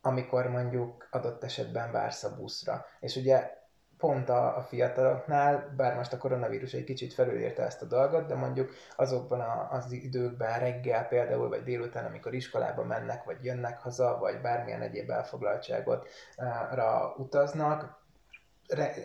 amikor 0.00 0.46
mondjuk 0.46 1.08
adott 1.10 1.44
esetben 1.44 1.92
vársz 1.92 2.24
a 2.24 2.36
buszra. 2.36 2.84
És 3.00 3.16
ugye 3.16 3.58
pont 4.00 4.28
a, 4.28 4.56
a 4.56 4.62
fiataloknál, 4.62 5.74
bár 5.76 5.96
most 5.96 6.12
a 6.12 6.18
koronavírus 6.18 6.72
egy 6.72 6.84
kicsit 6.84 7.12
felülírta 7.12 7.62
ezt 7.62 7.82
a 7.82 7.86
dolgot, 7.86 8.26
de 8.26 8.34
mondjuk 8.34 8.70
azokban 8.96 9.40
a, 9.40 9.68
az 9.70 9.92
időkben 9.92 10.58
reggel 10.58 11.08
például, 11.08 11.48
vagy 11.48 11.62
délután, 11.62 12.04
amikor 12.04 12.34
iskolába 12.34 12.84
mennek, 12.84 13.24
vagy 13.24 13.44
jönnek 13.44 13.78
haza, 13.78 14.18
vagy 14.20 14.40
bármilyen 14.40 14.82
egyéb 14.82 15.10
elfoglaltságotra 15.10 17.14
utaznak, 17.16 17.98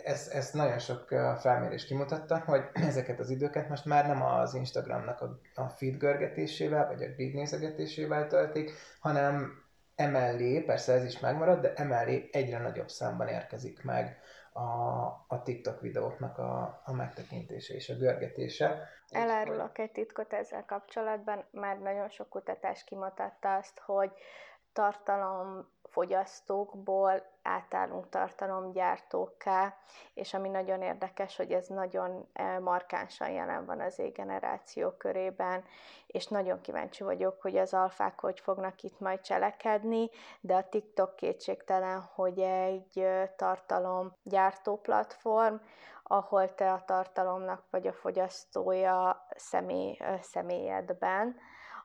ez, 0.04 0.28
ez 0.32 0.50
nagyon 0.50 0.78
sok 0.78 1.08
felmérés 1.38 1.86
kimutatta, 1.86 2.38
hogy 2.38 2.62
ezeket 2.90 3.18
az 3.18 3.30
időket 3.30 3.68
most 3.68 3.84
már 3.84 4.06
nem 4.06 4.22
az 4.22 4.54
Instagramnak 4.54 5.20
a, 5.20 5.38
a 5.54 5.68
feed 5.68 5.96
görgetésével, 5.96 6.86
vagy 6.86 7.02
a 7.02 7.12
grid 7.14 7.34
nézegetésével 7.34 8.26
töltik, 8.26 8.72
hanem 9.00 9.64
emellé, 9.96 10.60
persze 10.60 10.92
ez 10.92 11.04
is 11.04 11.20
megmarad, 11.20 11.60
de 11.60 11.72
emellé 11.74 12.28
egyre 12.32 12.58
nagyobb 12.58 12.88
számban 12.88 13.28
érkezik 13.28 13.84
meg 13.84 14.18
a, 14.52 15.04
a 15.26 15.42
TikTok 15.44 15.80
videóknak 15.80 16.38
a, 16.38 16.82
a 16.84 16.92
megtekintése 16.92 17.74
és 17.74 17.88
a 17.88 17.94
görgetése. 17.94 18.88
Elárulok 19.10 19.78
egy 19.78 19.92
titkot 19.92 20.32
ezzel 20.32 20.64
kapcsolatban, 20.64 21.44
már 21.50 21.78
nagyon 21.78 22.08
sok 22.08 22.28
kutatás 22.28 22.84
kimutatta 22.84 23.54
azt, 23.54 23.78
hogy 23.78 24.10
tartalomfogyasztókból 25.96 27.22
átállunk 27.42 28.08
tartalomgyártókká, 28.08 29.76
és 30.14 30.34
ami 30.34 30.48
nagyon 30.48 30.82
érdekes, 30.82 31.36
hogy 31.36 31.52
ez 31.52 31.66
nagyon 31.66 32.28
eh, 32.32 32.58
markánsan 32.58 33.30
jelen 33.30 33.66
van 33.66 33.80
az 33.80 34.02
generáció 34.12 34.90
körében, 34.90 35.64
és 36.06 36.26
nagyon 36.26 36.60
kíváncsi 36.60 37.04
vagyok, 37.04 37.40
hogy 37.42 37.56
az 37.56 37.74
alfák 37.74 38.20
hogy 38.20 38.40
fognak 38.40 38.82
itt 38.82 39.00
majd 39.00 39.20
cselekedni, 39.20 40.10
de 40.40 40.54
a 40.54 40.68
TikTok 40.68 41.16
kétségtelen, 41.16 42.00
hogy 42.14 42.38
egy 42.38 42.98
eh, 42.98 43.28
tartalomgyártó 43.36 44.76
platform, 44.80 45.54
ahol 46.02 46.54
te 46.54 46.72
a 46.72 46.84
tartalomnak 46.84 47.62
vagy 47.70 47.86
a 47.86 47.92
fogyasztója 47.92 49.26
személy, 49.36 49.96
eh, 49.98 50.20
személyedben, 50.22 51.36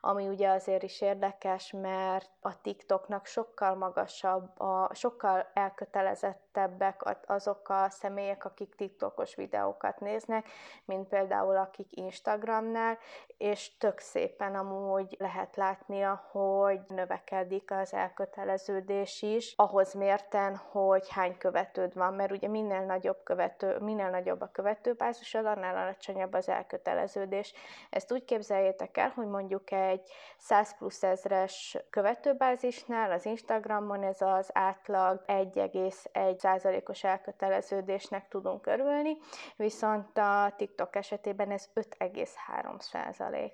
ami 0.04 0.28
ugye 0.28 0.48
azért 0.48 0.82
is 0.82 1.00
érdekes, 1.00 1.72
mert 1.80 2.30
a 2.40 2.60
TikToknak 2.60 3.26
sokkal 3.26 3.74
magasabb, 3.74 4.60
a, 4.60 4.90
sokkal 4.94 5.50
elkötelezettebbek 5.54 7.02
azok 7.26 7.68
a 7.68 7.90
személyek, 7.90 8.44
akik 8.44 8.74
TikTokos 8.74 9.34
videókat 9.34 10.00
néznek, 10.00 10.48
mint 10.84 11.08
például 11.08 11.56
akik 11.56 11.96
Instagramnál, 11.96 12.98
és 13.38 13.76
tök 13.78 13.98
szépen 13.98 14.54
amúgy 14.54 15.16
lehet 15.18 15.56
látnia, 15.56 16.28
hogy 16.30 16.80
növekedik 16.88 17.70
az 17.70 17.94
elköteleződés 17.94 19.22
is, 19.22 19.54
ahhoz 19.56 19.92
mérten, 19.92 20.56
hogy 20.56 21.08
hány 21.08 21.38
követőd 21.38 21.94
van, 21.94 22.14
mert 22.14 22.32
ugye 22.32 22.48
minél 22.48 22.84
nagyobb, 22.84 23.22
követő, 23.22 23.78
minél 23.78 24.10
nagyobb 24.10 24.40
a 24.40 24.50
követőbázisod, 24.52 25.46
annál 25.46 25.76
alacsonyabb 25.76 26.32
az 26.32 26.48
elköteleződés. 26.48 27.54
Ezt 27.90 28.12
úgy 28.12 28.24
képzeljétek 28.24 28.96
el, 28.96 29.12
hogy 29.14 29.26
mondjuk 29.26 29.70
egy 29.70 29.91
100 30.38 30.76
plusz 30.78 31.02
ezres 31.02 31.78
követőbázisnál 31.90 33.10
az 33.12 33.24
Instagramon 33.24 34.02
ez 34.02 34.20
az 34.20 34.50
átlag 34.52 35.22
1,1 35.26 36.38
százalékos 36.38 37.04
elköteleződésnek 37.04 38.28
tudunk 38.28 38.66
örülni, 38.66 39.16
viszont 39.56 40.18
a 40.18 40.52
TikTok 40.56 40.96
esetében 40.96 41.50
ez 41.50 41.68
5,3 41.74 42.80
százalék 42.80 43.52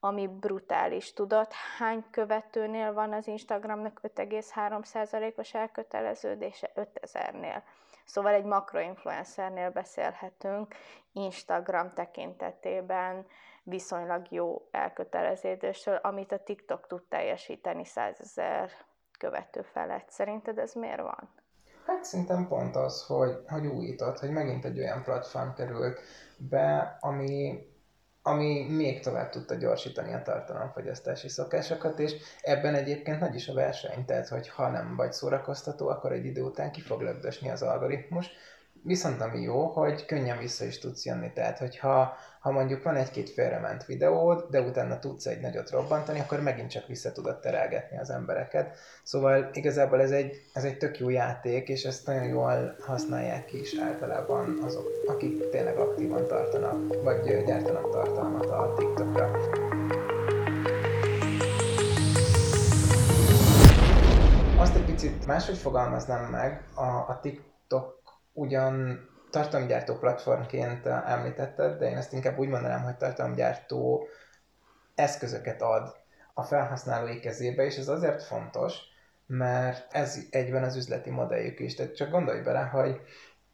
ami 0.00 0.26
brutális. 0.26 1.12
Tudod, 1.12 1.46
hány 1.78 2.04
követőnél 2.10 2.92
van 2.92 3.12
az 3.12 3.26
Instagramnak 3.26 4.00
5,3%-os 4.02 5.54
elköteleződése? 5.54 6.70
5000-nél. 6.74 7.62
Szóval 8.04 8.32
egy 8.32 8.44
makroinfluencernél 8.44 9.70
beszélhetünk 9.70 10.74
Instagram 11.12 11.92
tekintetében 11.92 13.26
viszonylag 13.68 14.26
jó 14.30 14.68
elköteleződésről, 14.70 15.96
amit 15.96 16.32
a 16.32 16.42
TikTok 16.42 16.86
tud 16.86 17.02
teljesíteni 17.08 17.84
100 17.84 18.20
ezer 18.20 18.70
követő 19.18 19.62
felett. 19.62 20.10
Szerinted 20.10 20.58
ez 20.58 20.72
miért 20.72 21.00
van? 21.00 21.28
Hát 21.86 22.04
szerintem 22.04 22.48
pont 22.48 22.76
az, 22.76 23.04
hogy, 23.06 23.38
hogy 23.48 23.66
újított, 23.66 24.18
hogy 24.18 24.30
megint 24.30 24.64
egy 24.64 24.78
olyan 24.78 25.02
platform 25.02 25.52
került 25.56 26.00
be, 26.36 26.96
ami, 27.00 27.66
ami 28.22 28.66
még 28.68 29.00
tovább 29.00 29.30
tudta 29.30 29.54
gyorsítani 29.54 30.12
a 30.14 30.22
tartalomfogyasztási 30.22 31.28
szokásokat, 31.28 31.98
és 31.98 32.14
ebben 32.42 32.74
egyébként 32.74 33.20
nagy 33.20 33.34
is 33.34 33.48
a 33.48 33.54
verseny, 33.54 34.04
tehát 34.04 34.28
hogy 34.28 34.48
ha 34.48 34.68
nem 34.68 34.96
vagy 34.96 35.12
szórakoztató, 35.12 35.88
akkor 35.88 36.12
egy 36.12 36.24
idő 36.24 36.42
után 36.42 36.72
ki 36.72 36.80
fog 36.80 37.00
lögdösni 37.00 37.50
az 37.50 37.62
algoritmus, 37.62 38.30
Viszont 38.82 39.20
ami 39.20 39.40
jó, 39.40 39.66
hogy 39.66 40.06
könnyen 40.06 40.38
vissza 40.38 40.64
is 40.64 40.78
tudsz 40.78 41.04
jönni, 41.04 41.32
tehát 41.32 41.58
hogyha 41.58 42.16
ha 42.40 42.50
mondjuk 42.50 42.82
van 42.82 42.96
egy-két 42.96 43.30
félrement 43.30 43.84
videód, 43.86 44.46
de 44.50 44.60
utána 44.60 44.98
tudsz 44.98 45.26
egy 45.26 45.40
nagyot 45.40 45.70
robbantani, 45.70 46.20
akkor 46.20 46.42
megint 46.42 46.70
csak 46.70 46.86
vissza 46.86 47.12
tudod 47.12 47.40
terelgetni 47.40 47.98
az 47.98 48.10
embereket. 48.10 48.78
Szóval 49.02 49.50
igazából 49.52 50.00
ez 50.00 50.10
egy, 50.10 50.42
ez 50.52 50.64
egy 50.64 50.78
tök 50.78 50.98
jó 50.98 51.08
játék, 51.08 51.68
és 51.68 51.84
ezt 51.84 52.06
nagyon 52.06 52.24
jól 52.24 52.76
használják 52.80 53.44
ki 53.44 53.60
is 53.60 53.78
általában 53.78 54.58
azok, 54.62 54.86
akik 55.06 55.50
tényleg 55.50 55.76
aktívan 55.76 56.26
tartanak, 56.26 57.02
vagy 57.02 57.44
gyártanak 57.44 57.90
tartalmat 57.90 58.46
a 58.46 58.74
TikTokra. 58.76 59.30
Azt 64.58 64.76
egy 64.76 64.84
picit 64.84 65.26
máshogy 65.26 65.58
fogalmaznám 65.58 66.30
meg, 66.30 66.62
a, 66.74 66.86
a 66.86 67.18
TikTok 67.22 67.97
ugyan 68.38 69.06
tartalomgyártó 69.30 69.94
platformként 69.94 70.86
említetted, 70.86 71.78
de 71.78 71.90
én 71.90 71.96
ezt 71.96 72.12
inkább 72.12 72.38
úgy 72.38 72.48
mondanám, 72.48 72.82
hogy 72.82 72.96
tartalomgyártó 72.96 74.08
eszközöket 74.94 75.62
ad 75.62 75.96
a 76.34 76.42
felhasználói 76.42 77.20
kezébe, 77.20 77.64
és 77.64 77.76
ez 77.76 77.88
azért 77.88 78.22
fontos, 78.22 78.76
mert 79.26 79.94
ez 79.94 80.18
egyben 80.30 80.62
az 80.62 80.76
üzleti 80.76 81.10
modelljük 81.10 81.60
is. 81.60 81.74
Tehát 81.74 81.96
csak 81.96 82.10
gondolj 82.10 82.40
bele, 82.40 82.60
hogy 82.60 83.00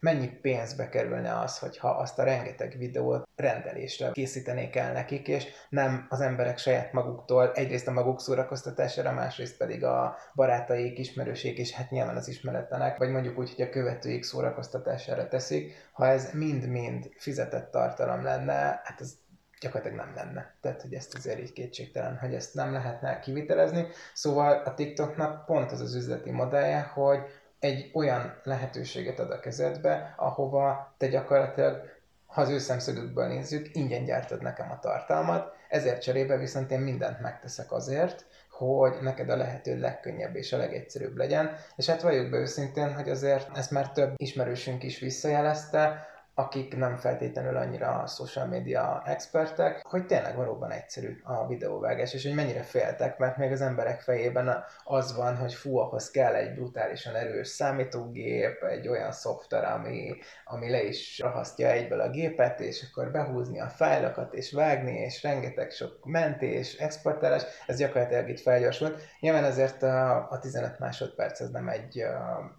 mennyi 0.05 0.29
pénzbe 0.29 0.89
kerülne 0.89 1.39
az, 1.39 1.59
hogyha 1.59 1.89
azt 1.89 2.19
a 2.19 2.23
rengeteg 2.23 2.75
videót 2.79 3.29
rendelésre 3.37 4.11
készítenék 4.13 4.77
el 4.77 4.93
nekik, 4.93 5.29
és 5.29 5.47
nem 5.69 6.07
az 6.09 6.21
emberek 6.21 6.59
saját 6.59 6.93
maguktól, 6.93 7.53
egyrészt 7.53 7.89
a 7.89 7.93
maguk 7.93 8.21
szórakoztatására, 8.21 9.13
másrészt 9.13 9.57
pedig 9.57 9.85
a 9.85 10.17
barátaik, 10.35 10.99
ismerőség, 10.99 11.59
és 11.59 11.73
hát 11.73 11.91
nyilván 11.91 12.17
az 12.17 12.29
ismeretlenek, 12.29 12.99
vagy 12.99 13.11
mondjuk 13.11 13.39
úgy, 13.39 13.55
hogy 13.55 13.65
a 13.65 13.71
követőik 13.71 14.23
szórakoztatására 14.23 15.29
teszik. 15.29 15.89
Ha 15.93 16.07
ez 16.07 16.33
mind-mind 16.33 17.11
fizetett 17.17 17.71
tartalom 17.71 18.23
lenne, 18.23 18.81
hát 18.85 19.01
ez 19.01 19.13
gyakorlatilag 19.61 20.05
nem 20.05 20.15
lenne. 20.15 20.55
Tehát, 20.61 20.83
hogy 20.83 20.95
ezt 20.95 21.15
azért 21.15 21.41
így 21.41 21.53
kétségtelen, 21.53 22.17
hogy 22.17 22.35
ezt 22.35 22.55
nem 22.55 22.73
lehetne 22.73 23.21
kivitelezni. 23.21 23.87
Szóval 24.15 24.63
a 24.65 24.75
TikToknak 24.75 25.45
pont 25.45 25.73
az 25.73 25.81
az 25.81 25.95
üzleti 25.95 26.31
modellje, 26.31 26.81
hogy 26.81 27.19
egy 27.65 27.91
olyan 27.95 28.41
lehetőséget 28.43 29.19
ad 29.19 29.31
a 29.31 29.41
kezedbe, 29.41 30.15
ahova 30.17 30.95
te 30.99 31.07
gyakorlatilag, 31.07 31.81
ha 32.27 32.41
az 32.41 32.49
ő 32.49 32.59
szemszögükből 32.59 33.27
nézzük, 33.27 33.69
ingyen 33.73 34.05
gyártod 34.05 34.43
nekem 34.43 34.71
a 34.71 34.79
tartalmat, 34.79 35.53
ezért 35.69 36.03
cserébe 36.03 36.37
viszont 36.37 36.71
én 36.71 36.81
mindent 36.81 37.21
megteszek 37.21 37.73
azért, 37.73 38.27
hogy 38.51 38.93
neked 39.01 39.29
a 39.29 39.37
lehető 39.37 39.79
legkönnyebb 39.79 40.37
és 40.37 40.53
a 40.53 40.57
legegyszerűbb 40.57 41.17
legyen. 41.17 41.57
És 41.77 41.87
hát 41.87 42.03
valljuk 42.03 42.31
be 42.31 42.37
őszintén, 42.37 42.95
hogy 42.95 43.09
azért 43.11 43.57
ezt 43.57 43.71
már 43.71 43.93
több 43.93 44.13
ismerősünk 44.17 44.83
is 44.83 44.99
visszajelezte, 44.99 46.07
akik 46.35 46.77
nem 46.77 46.97
feltétlenül 46.97 47.57
annyira 47.57 47.89
a 47.89 48.07
social 48.07 48.47
media 48.47 49.03
expertek, 49.07 49.87
hogy 49.87 50.07
tényleg 50.07 50.37
valóban 50.37 50.71
egyszerű 50.71 51.21
a 51.23 51.47
videóvágás, 51.47 52.15
és 52.15 52.25
hogy 52.25 52.35
mennyire 52.35 52.63
féltek, 52.63 53.19
mert 53.19 53.37
még 53.37 53.53
az 53.53 53.61
emberek 53.61 54.01
fejében 54.01 54.65
az 54.85 55.17
van, 55.17 55.37
hogy 55.37 55.55
fú, 55.55 55.79
ahhoz 55.79 56.11
kell 56.11 56.35
egy 56.35 56.55
brutálisan 56.55 57.15
erős 57.15 57.49
számítógép, 57.49 58.63
egy 58.63 58.89
olyan 58.89 59.13
szoftver, 59.13 59.65
ami, 59.65 60.17
ami 60.45 60.71
le 60.71 60.83
is 60.83 61.19
rahasztja 61.19 61.71
egyből 61.71 62.01
a 62.01 62.11
gépet, 62.11 62.61
és 62.61 62.87
akkor 62.91 63.11
behúzni 63.11 63.61
a 63.61 63.69
fájlokat, 63.69 64.35
és 64.35 64.53
vágni, 64.53 64.99
és 64.99 65.23
rengeteg 65.23 65.71
sok 65.71 66.05
mentés, 66.05 66.75
exportálás, 66.75 67.43
ez 67.67 67.77
gyakorlatilag 67.77 68.29
itt 68.29 68.41
felgyorsult. 68.41 69.03
Nyilván 69.21 69.45
azért 69.45 69.83
a, 69.83 70.31
a 70.31 70.39
15 70.39 70.79
másodperc 70.79 71.41
ez 71.41 71.51
nem 71.51 71.69
egy, 71.69 72.05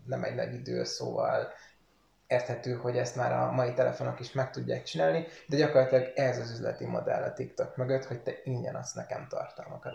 nem 0.06 0.24
egy 0.24 0.36
nagy 0.36 0.54
idő, 0.54 0.84
szóval 0.84 1.48
érthető, 2.28 2.74
hogy 2.74 2.98
ezt 2.98 3.16
már 3.16 3.32
a 3.32 3.52
mai 3.52 3.74
telefonok 3.74 4.20
is 4.20 4.32
meg 4.32 4.50
tudják 4.50 4.84
csinálni, 4.84 5.26
de 5.48 5.58
gyakorlatilag 5.58 6.12
ez 6.16 6.38
az 6.38 6.52
üzleti 6.52 6.86
modell 6.86 7.24
a 7.24 7.34
TikTok 7.34 7.76
mögött, 7.76 8.06
hogy 8.06 8.22
te 8.22 8.32
ingyen 8.44 8.76
adsz 8.76 8.94
nekem 8.94 9.28
tartalmakat. 9.30 9.94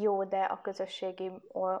Jó, 0.00 0.24
de 0.24 0.40
a 0.40 0.60
közösségi 0.60 1.32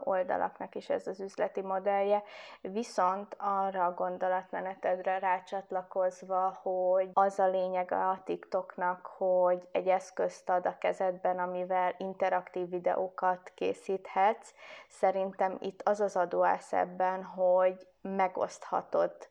oldalaknak 0.04 0.74
is 0.74 0.88
ez 0.88 1.06
az 1.06 1.20
üzleti 1.20 1.60
modellje. 1.60 2.22
Viszont 2.60 3.36
arra 3.38 3.84
a 3.84 3.94
gondolatmenetedre 3.94 5.18
rácsatlakozva, 5.18 6.58
hogy 6.62 7.10
az 7.12 7.38
a 7.38 7.48
lényeg 7.48 7.92
a 7.92 8.22
TikToknak, 8.24 9.06
hogy 9.06 9.68
egy 9.72 9.88
eszközt 9.88 10.48
ad 10.48 10.66
a 10.66 10.78
kezedben, 10.78 11.38
amivel 11.38 11.94
interaktív 11.98 12.68
videókat 12.68 13.52
készíthetsz. 13.54 14.54
Szerintem 14.88 15.56
itt 15.60 15.82
az 15.84 16.00
az 16.00 16.16
adóász 16.16 16.72
ebben, 16.72 17.22
hogy 17.22 17.86
megoszthatod 18.00 19.28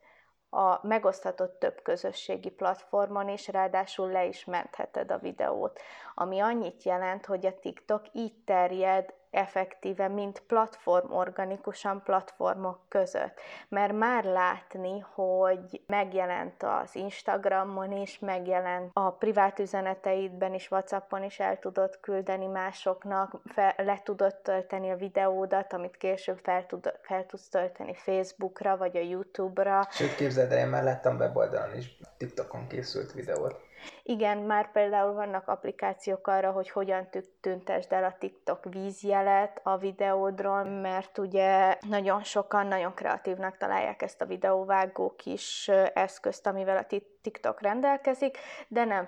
a 0.49 0.87
megoszthatott 0.87 1.59
több 1.59 1.81
közösségi 1.81 2.49
platformon, 2.49 3.29
és 3.29 3.47
ráadásul 3.47 4.11
le 4.11 4.25
is 4.25 4.45
mentheted 4.45 5.11
a 5.11 5.17
videót, 5.17 5.79
ami 6.15 6.39
annyit 6.39 6.83
jelent, 6.83 7.25
hogy 7.25 7.45
a 7.45 7.59
TikTok 7.59 8.01
így 8.11 8.43
terjed 8.45 9.13
effektíve, 9.29 10.07
mint 10.07 10.39
platform 10.47 11.13
organikusan 11.13 12.01
platformok 12.03 12.79
között. 12.87 13.39
Mert 13.69 13.93
már 13.93 14.23
látni, 14.23 14.99
hogy 15.13 15.81
megjelent 15.87 16.63
az 16.63 16.95
Instagramon 16.95 17.91
is, 17.91 18.19
megjelent 18.19 18.91
a 18.93 19.11
privát 19.11 19.59
üzeneteidben 19.59 20.53
is, 20.53 20.71
Whatsappon 20.71 21.23
is 21.23 21.39
el 21.39 21.59
tudod 21.59 21.97
küldeni 22.01 22.45
másoknak, 22.45 23.41
fel, 23.45 23.73
le 23.77 24.01
tudod 24.03 24.35
tölteni 24.35 24.89
a 24.89 24.95
videódat, 24.95 25.73
amit 25.73 25.97
később 25.97 26.39
fel, 26.43 26.65
tud, 26.65 26.93
fel 27.01 27.25
tudsz 27.25 27.49
tölteni 27.49 27.93
Facebookra, 27.93 28.77
vagy 28.77 28.97
a 28.97 29.01
YouTube-ra. 29.01 29.87
Sőt, 29.91 30.15
képzeld 30.15 30.51
el, 30.51 30.59
én 30.59 30.67
már 30.67 30.83
láttam 30.83 31.17
weboldalon 31.17 31.75
is 31.75 31.97
TikTokon 32.17 32.67
készült 32.67 33.11
videót. 33.13 33.66
Igen, 34.03 34.37
már 34.37 34.71
például 34.71 35.13
vannak 35.13 35.47
applikációk 35.47 36.27
arra, 36.27 36.51
hogy 36.51 36.69
hogyan 36.69 37.07
tüntesd 37.41 37.91
el 37.91 38.03
a 38.03 38.15
TikTok 38.19 38.63
vízjelet 38.63 39.59
a 39.63 39.77
videódról, 39.77 40.63
mert 40.63 41.17
ugye 41.17 41.77
nagyon 41.89 42.23
sokan 42.23 42.67
nagyon 42.67 42.93
kreatívnak 42.93 43.57
találják 43.57 44.01
ezt 44.01 44.21
a 44.21 44.25
videóvágó 44.25 45.13
kis 45.17 45.67
eszközt, 45.93 46.47
amivel 46.47 46.77
a 46.77 46.97
TikTok 47.21 47.61
rendelkezik, 47.61 48.37
de 48.67 48.85
nem 48.85 49.05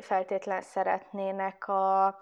feltétlen 0.00 0.60
szeretnének 0.60 1.68
a 1.68 2.18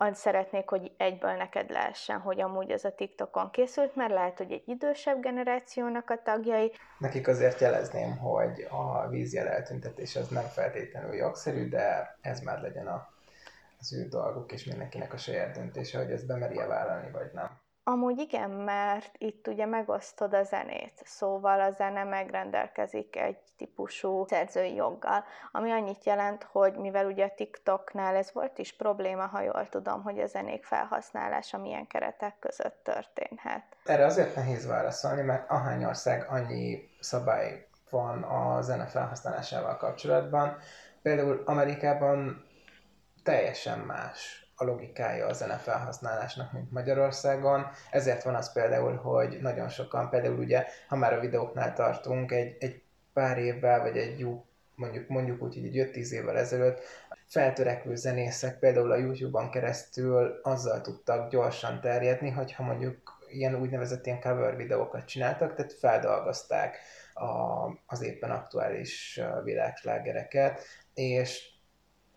azt 0.00 0.20
szeretnék, 0.20 0.68
hogy 0.68 0.92
egyből 0.96 1.32
neked 1.32 1.70
lehessen, 1.70 2.18
hogy 2.18 2.40
amúgy 2.40 2.70
ez 2.70 2.84
a 2.84 2.94
TikTokon 2.94 3.50
készült, 3.50 3.94
mert 3.94 4.12
lehet, 4.12 4.38
hogy 4.38 4.52
egy 4.52 4.62
idősebb 4.66 5.20
generációnak 5.20 6.10
a 6.10 6.22
tagjai. 6.22 6.72
Nekik 6.98 7.28
azért 7.28 7.60
jelezném, 7.60 8.16
hogy 8.16 8.66
a 8.70 9.08
vízjel 9.08 9.48
eltüntetés 9.48 10.16
az 10.16 10.28
nem 10.28 10.44
feltétlenül 10.44 11.14
jogszerű, 11.14 11.68
de 11.68 12.16
ez 12.20 12.40
már 12.40 12.60
legyen 12.60 12.86
a, 12.86 13.08
az 13.78 13.94
ő 13.94 14.08
dolguk, 14.08 14.52
és 14.52 14.64
mindenkinek 14.64 15.12
a 15.12 15.16
saját 15.16 15.56
döntése, 15.56 15.98
hogy 15.98 16.10
ezt 16.10 16.26
bemerje 16.26 16.66
vállalni, 16.66 17.10
vagy 17.10 17.30
nem. 17.32 17.60
Amúgy 17.90 18.18
igen, 18.18 18.50
mert 18.50 19.10
itt 19.18 19.46
ugye 19.46 19.66
megosztod 19.66 20.34
a 20.34 20.42
zenét, 20.42 21.02
szóval 21.04 21.60
a 21.60 21.70
zene 21.70 22.04
megrendelkezik 22.04 23.16
egy 23.16 23.38
típusú 23.56 24.26
szerzői 24.26 24.74
joggal, 24.74 25.24
ami 25.52 25.70
annyit 25.70 26.04
jelent, 26.04 26.42
hogy 26.42 26.76
mivel 26.76 27.06
ugye 27.06 27.24
a 27.24 27.34
TikToknál 27.36 28.16
ez 28.16 28.32
volt 28.32 28.58
is 28.58 28.76
probléma, 28.76 29.26
ha 29.26 29.40
jól 29.40 29.68
tudom, 29.68 30.02
hogy 30.02 30.18
a 30.18 30.26
zenék 30.26 30.64
felhasználása 30.64 31.58
milyen 31.58 31.86
keretek 31.86 32.38
között 32.38 32.80
történhet. 32.82 33.64
Erre 33.84 34.04
azért 34.04 34.34
nehéz 34.34 34.66
válaszolni, 34.66 35.22
mert 35.22 35.50
ahány 35.50 35.84
ország 35.84 36.26
annyi 36.30 36.88
szabály 37.00 37.66
van 37.90 38.22
a 38.22 38.62
zene 38.62 38.86
felhasználásával 38.86 39.76
kapcsolatban. 39.76 40.56
Például 41.02 41.42
Amerikában 41.46 42.46
teljesen 43.22 43.78
más 43.78 44.47
a 44.60 44.64
logikája 44.64 45.26
a 45.26 45.32
zene 45.32 45.56
felhasználásnak, 45.56 46.52
mint 46.52 46.70
Magyarországon. 46.70 47.66
Ezért 47.90 48.22
van 48.22 48.34
az 48.34 48.52
például, 48.52 48.96
hogy 48.96 49.38
nagyon 49.40 49.68
sokan, 49.68 50.08
például 50.08 50.38
ugye, 50.38 50.66
ha 50.88 50.96
már 50.96 51.12
a 51.12 51.20
videóknál 51.20 51.72
tartunk, 51.72 52.32
egy, 52.32 52.56
egy 52.58 52.82
pár 53.12 53.38
évvel, 53.38 53.80
vagy 53.80 53.96
egy 53.96 54.18
jó, 54.18 54.44
mondjuk, 54.74 55.08
mondjuk 55.08 55.42
úgy, 55.42 55.54
hogy 55.54 55.76
egy 55.76 55.90
5-10 55.92 56.10
évvel 56.10 56.38
ezelőtt 56.38 56.80
feltörekvő 57.26 57.94
zenészek 57.94 58.58
például 58.58 58.90
a 58.90 58.96
YouTube-on 58.96 59.50
keresztül 59.50 60.40
azzal 60.42 60.80
tudtak 60.80 61.30
gyorsan 61.30 61.80
terjedni, 61.80 62.30
hogyha 62.30 62.62
mondjuk 62.62 63.18
ilyen 63.28 63.54
úgynevezett 63.54 64.06
ilyen 64.06 64.20
cover 64.20 64.56
videókat 64.56 65.04
csináltak, 65.04 65.54
tehát 65.54 65.72
feldolgozták 65.72 66.78
a, 67.14 67.66
az 67.86 68.02
éppen 68.02 68.30
aktuális 68.30 69.20
világslágereket, 69.44 70.60
és 70.94 71.57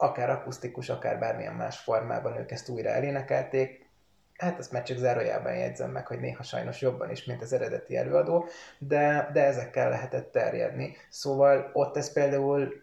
akár 0.02 0.30
akusztikus, 0.30 0.90
akár 0.90 1.20
bármilyen 1.20 1.54
más 1.54 1.80
formában 1.80 2.38
ők 2.38 2.52
ezt 2.52 2.70
újra 2.70 2.90
elénekelték. 2.90 3.90
Hát 4.38 4.60
ezt 4.60 4.72
már 4.72 4.84
csak 4.84 4.98
zárójában 4.98 5.56
jegyzem 5.56 5.92
meg, 5.92 6.08
hogy 6.08 6.20
néha 6.20 6.44
sajnos 6.44 6.82
jobban 6.82 7.12
is, 7.12 7.26
mint 7.26 7.42
az 7.42 7.54
eredeti 7.54 7.98
előadó, 7.98 8.48
de, 8.78 9.30
de 9.34 9.46
ezekkel 9.46 9.90
lehetett 9.90 10.32
terjedni. 10.32 10.96
Szóval 11.10 11.70
ott 11.74 11.98
ez 11.98 12.14
például 12.14 12.74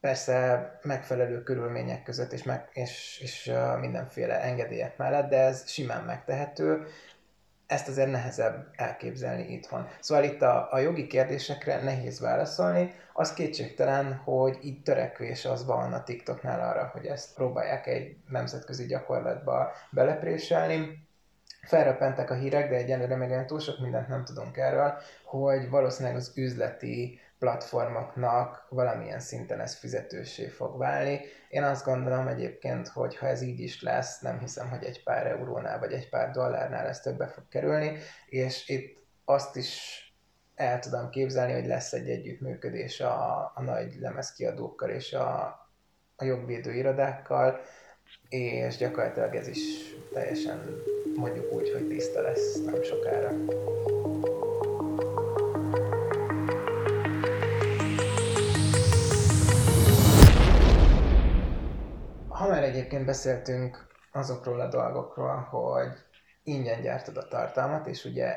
persze 0.00 0.78
megfelelő 0.82 1.42
körülmények 1.42 2.02
között 2.02 2.32
és, 2.32 2.42
meg, 2.42 2.68
és, 2.72 3.20
és 3.22 3.52
mindenféle 3.80 4.40
engedélyek 4.40 4.96
mellett, 4.96 5.28
de 5.28 5.38
ez 5.38 5.70
simán 5.70 6.04
megtehető, 6.04 6.86
ezt 7.66 7.88
azért 7.88 8.10
nehezebb 8.10 8.66
elképzelni 8.76 9.52
itthon. 9.52 9.88
Szóval 10.00 10.24
itt 10.24 10.42
a, 10.42 10.68
a 10.72 10.78
jogi 10.78 11.06
kérdésekre 11.06 11.82
nehéz 11.82 12.20
válaszolni, 12.20 12.94
az 13.12 13.34
kétségtelen, 13.34 14.14
hogy 14.14 14.58
itt 14.60 14.84
törekvés 14.84 15.44
az 15.44 15.66
van 15.66 15.92
a 15.92 16.02
TikToknál 16.02 16.68
arra, 16.70 16.90
hogy 16.92 17.06
ezt 17.06 17.34
próbálják 17.34 17.86
egy 17.86 18.16
nemzetközi 18.28 18.86
gyakorlatba 18.86 19.72
belepréselni. 19.90 21.04
Felrepentek 21.62 22.30
a 22.30 22.34
hírek, 22.34 22.70
de 22.70 22.76
egyelőre 22.76 23.16
még 23.16 23.44
túl 23.44 23.60
sok 23.60 23.80
mindent 23.80 24.08
nem 24.08 24.24
tudunk 24.24 24.56
erről, 24.56 24.94
hogy 25.24 25.70
valószínűleg 25.70 26.16
az 26.16 26.32
üzleti 26.36 27.20
platformoknak 27.38 28.66
valamilyen 28.68 29.20
szinten 29.20 29.60
ez 29.60 29.74
fizetősé 29.74 30.46
fog 30.46 30.78
válni. 30.78 31.20
Én 31.48 31.62
azt 31.62 31.84
gondolom 31.84 32.26
egyébként, 32.26 32.88
hogy 32.88 33.16
ha 33.16 33.26
ez 33.26 33.42
így 33.42 33.60
is 33.60 33.82
lesz, 33.82 34.20
nem 34.20 34.38
hiszem, 34.38 34.68
hogy 34.68 34.84
egy 34.84 35.02
pár 35.02 35.26
eurónál 35.26 35.78
vagy 35.78 35.92
egy 35.92 36.08
pár 36.08 36.30
dollárnál 36.30 36.86
ez 36.86 37.00
többe 37.00 37.26
fog 37.26 37.48
kerülni, 37.48 37.98
és 38.26 38.68
itt 38.68 39.04
azt 39.24 39.56
is 39.56 40.00
el 40.54 40.78
tudom 40.78 41.10
képzelni, 41.10 41.52
hogy 41.52 41.66
lesz 41.66 41.92
egy 41.92 42.08
együttműködés 42.08 43.00
a, 43.00 43.38
a 43.54 43.62
nagy 43.62 43.94
lemezkiadókkal 44.00 44.90
és 44.90 45.12
a, 45.12 45.34
a 46.16 46.24
jogvédő 46.24 46.72
irodákkal, 46.72 47.60
és 48.28 48.76
gyakorlatilag 48.76 49.34
ez 49.34 49.48
is 49.48 49.94
teljesen 50.12 50.82
mondjuk 51.16 51.52
úgy, 51.52 51.72
hogy 51.72 51.88
tiszta 51.88 52.20
lesz 52.20 52.64
nem 52.64 52.82
sokára. 52.82 53.32
Egyébként 62.86 63.06
beszéltünk 63.06 63.86
azokról 64.12 64.60
a 64.60 64.68
dolgokról, 64.68 65.36
hogy 65.50 65.92
ingyen 66.42 66.82
gyártod 66.82 67.16
a 67.16 67.28
tartalmat, 67.28 67.86
és 67.86 68.04
ugye 68.04 68.36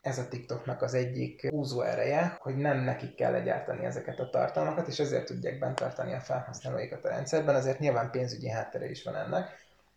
ez 0.00 0.18
a 0.18 0.28
TikToknak 0.28 0.82
az 0.82 0.94
egyik 0.94 1.48
húzó 1.50 1.80
ereje, 1.80 2.36
hogy 2.40 2.56
nem 2.56 2.78
nekik 2.78 3.14
kell 3.14 3.32
legyártani 3.32 3.84
ezeket 3.84 4.18
a 4.18 4.30
tartalmakat, 4.30 4.86
és 4.86 4.98
ezért 4.98 5.26
tudják 5.26 5.58
bent 5.58 5.76
tartani 5.78 6.12
a 6.12 6.20
felhasználóikat 6.20 7.04
a 7.04 7.08
rendszerben, 7.08 7.54
azért 7.54 7.78
nyilván 7.78 8.10
pénzügyi 8.10 8.48
háttere 8.48 8.90
is 8.90 9.04
van 9.04 9.16
ennek, 9.16 9.50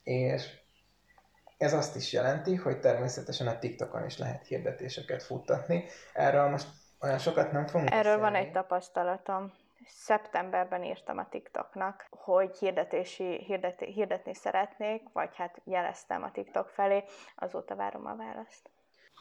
és 0.04 0.50
ez 1.58 1.74
azt 1.74 1.96
is 1.96 2.14
jelenti, 2.14 2.56
hogy 2.56 2.80
természetesen 2.80 3.48
a 3.48 3.60
TikTokon 3.60 4.06
is 4.06 4.18
lehet 4.18 4.48
hirdetéseket 4.48 5.24
futtatni. 5.24 5.84
Erről 6.14 6.50
most 6.50 6.68
olyan 7.00 7.18
sokat 7.18 7.52
nem 7.52 7.68
fogunk 7.68 7.90
Erről 7.90 8.02
beszélni. 8.04 8.22
van 8.22 8.36
egy 8.36 8.52
tapasztalatom. 8.52 9.54
Szeptemberben 9.88 10.84
írtam 10.84 11.18
a 11.18 11.30
TikToknak, 11.30 12.06
hogy 12.10 12.58
hirdetési, 12.58 13.44
hirdeti, 13.44 13.86
hirdetni 13.86 14.34
szeretnék, 14.34 15.04
vagy 15.14 15.36
hát 15.36 15.62
jeleztem 15.64 16.24
a 16.24 16.32
TikTok 16.32 16.70
felé, 16.70 17.04
azóta 17.36 17.76
várom 17.76 18.06
a 18.06 18.16
választ. 18.16 18.70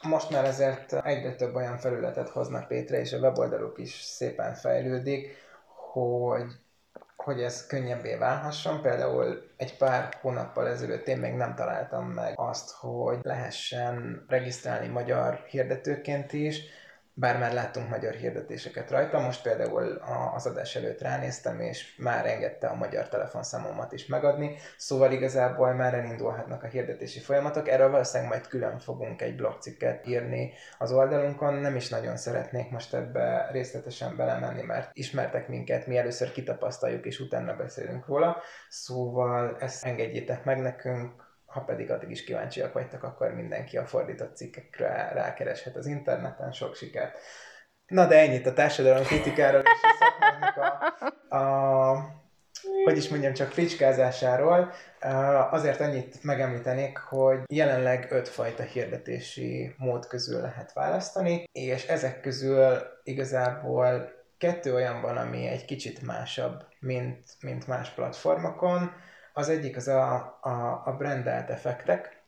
Most 0.01 0.29
már 0.29 0.45
ezért 0.45 0.93
egyre 0.93 1.35
több 1.35 1.55
olyan 1.55 1.77
felületet 1.77 2.29
hoznak 2.29 2.69
létre, 2.69 2.99
és 2.99 3.13
a 3.13 3.17
weboldaluk 3.17 3.77
is 3.77 3.93
szépen 3.93 4.53
fejlődik, 4.53 5.37
hogy, 5.91 6.51
hogy 7.15 7.41
ez 7.41 7.67
könnyebbé 7.67 8.15
válhasson. 8.15 8.81
Például 8.81 9.51
egy 9.57 9.77
pár 9.77 10.13
hónappal 10.21 10.67
ezelőtt 10.67 11.07
én 11.07 11.17
még 11.17 11.33
nem 11.33 11.55
találtam 11.55 12.05
meg 12.05 12.33
azt, 12.35 12.71
hogy 12.71 13.17
lehessen 13.21 14.25
regisztrálni 14.27 14.87
magyar 14.87 15.35
hirdetőként 15.35 16.33
is, 16.33 16.61
bár 17.17 17.39
már 17.39 17.53
láttunk 17.53 17.89
magyar 17.89 18.13
hirdetéseket 18.13 18.91
rajta, 18.91 19.19
most 19.19 19.41
például 19.41 20.01
az 20.35 20.45
adás 20.45 20.75
előtt 20.75 21.01
ránéztem, 21.01 21.59
és 21.59 21.95
már 21.97 22.25
engedte 22.25 22.67
a 22.67 22.75
magyar 22.75 23.09
telefonszámomat 23.09 23.91
is 23.91 24.05
megadni, 24.05 24.55
szóval 24.77 25.11
igazából 25.11 25.73
már 25.73 25.93
elindulhatnak 25.93 26.63
a 26.63 26.67
hirdetési 26.67 27.19
folyamatok, 27.19 27.69
erről 27.69 27.89
valószínűleg 27.89 28.31
majd 28.31 28.47
külön 28.47 28.79
fogunk 28.79 29.21
egy 29.21 29.35
blogcikket 29.35 30.07
írni 30.07 30.53
az 30.77 30.91
oldalunkon, 30.91 31.53
nem 31.53 31.75
is 31.75 31.89
nagyon 31.89 32.17
szeretnék 32.17 32.71
most 32.71 32.93
ebbe 32.93 33.49
részletesen 33.51 34.15
belemenni, 34.15 34.61
mert 34.61 34.89
ismertek 34.93 35.47
minket, 35.47 35.87
mi 35.87 35.97
először 35.97 36.31
kitapasztaljuk, 36.31 37.05
és 37.05 37.19
utána 37.19 37.55
beszélünk 37.55 38.07
róla, 38.07 38.41
szóval 38.69 39.57
ezt 39.59 39.85
engedjétek 39.85 40.43
meg 40.43 40.61
nekünk, 40.61 41.24
ha 41.55 41.61
pedig 41.61 41.91
addig 41.91 42.09
is 42.09 42.23
kíváncsiak 42.23 42.73
vagytok, 42.73 43.03
akkor 43.03 43.33
mindenki 43.33 43.77
a 43.77 43.85
fordított 43.85 44.35
cikkekre 44.35 45.11
rákereshet 45.13 45.75
az 45.75 45.85
interneten, 45.85 46.51
sok 46.51 46.75
sikert. 46.75 47.17
Na 47.87 48.07
de 48.07 48.19
ennyit 48.19 48.45
a 48.45 48.53
társadalom 48.53 49.03
kritikáról 49.03 49.61
és 49.61 49.81
a 49.81 49.95
szakmának 49.99 50.57
a, 51.29 51.35
a 51.35 52.23
hogy 52.83 52.97
is 52.97 53.09
mondjam, 53.09 53.33
csak 53.33 53.51
fricskázásáról. 53.51 54.73
Azért 55.51 55.79
annyit 55.79 56.23
megemlítenék, 56.23 56.97
hogy 56.97 57.39
jelenleg 57.47 58.07
ötfajta 58.11 58.63
hirdetési 58.63 59.73
mód 59.77 60.07
közül 60.07 60.41
lehet 60.41 60.73
választani, 60.73 61.43
és 61.51 61.87
ezek 61.87 62.21
közül 62.21 62.77
igazából 63.03 64.11
kettő 64.37 64.73
olyan 64.73 65.01
van, 65.01 65.17
ami 65.17 65.47
egy 65.47 65.65
kicsit 65.65 66.01
másabb, 66.01 66.65
mint, 66.79 67.23
mint 67.41 67.67
más 67.67 67.89
platformokon. 67.89 68.91
Az 69.37 69.49
egyik 69.49 69.75
az 69.75 69.87
a, 69.87 70.13
a, 70.41 70.81
a 70.85 70.95
brandelt 70.97 71.49
effektek, 71.49 72.23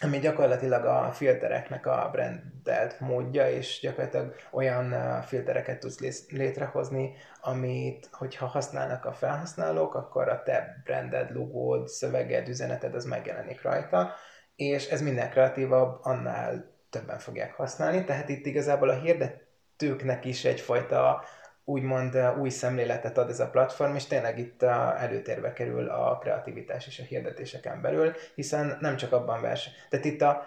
ami 0.00 0.18
gyakorlatilag 0.18 0.84
a 0.84 1.12
filtereknek 1.12 1.86
a 1.86 2.08
brandelt 2.12 3.00
módja, 3.00 3.50
és 3.50 3.80
gyakorlatilag 3.82 4.34
olyan 4.50 4.94
filtereket 5.22 5.78
tudsz 5.78 6.28
létrehozni, 6.30 7.14
amit, 7.40 8.08
hogyha 8.12 8.46
használnak 8.46 9.04
a 9.04 9.12
felhasználók, 9.12 9.94
akkor 9.94 10.28
a 10.28 10.42
te 10.42 10.80
branded, 10.84 11.34
logód, 11.34 11.88
szöveged, 11.88 12.48
üzeneted 12.48 12.94
az 12.94 13.04
megjelenik 13.04 13.62
rajta, 13.62 14.12
és 14.56 14.88
ez 14.88 15.02
minél 15.02 15.28
kreatívabb, 15.28 15.98
annál 16.02 16.74
többen 16.90 17.18
fogják 17.18 17.54
használni, 17.54 18.04
tehát 18.04 18.28
itt 18.28 18.46
igazából 18.46 18.88
a 18.88 19.00
hirdetőknek 19.00 20.24
is 20.24 20.44
egyfajta 20.44 21.24
úgymond 21.68 22.18
új 22.38 22.48
szemléletet 22.48 23.18
ad 23.18 23.30
ez 23.30 23.40
a 23.40 23.50
platform, 23.50 23.94
és 23.94 24.06
tényleg 24.06 24.38
itt 24.38 24.62
előtérbe 24.62 25.52
kerül 25.52 25.88
a 25.88 26.18
kreativitás 26.18 26.86
és 26.86 26.98
a 26.98 27.02
hirdetéseken 27.02 27.80
belül, 27.80 28.12
hiszen 28.34 28.76
nem 28.80 28.96
csak 28.96 29.12
abban 29.12 29.40
verseny. 29.40 29.72
Tehát 29.88 30.04
itt 30.04 30.20
a 30.20 30.46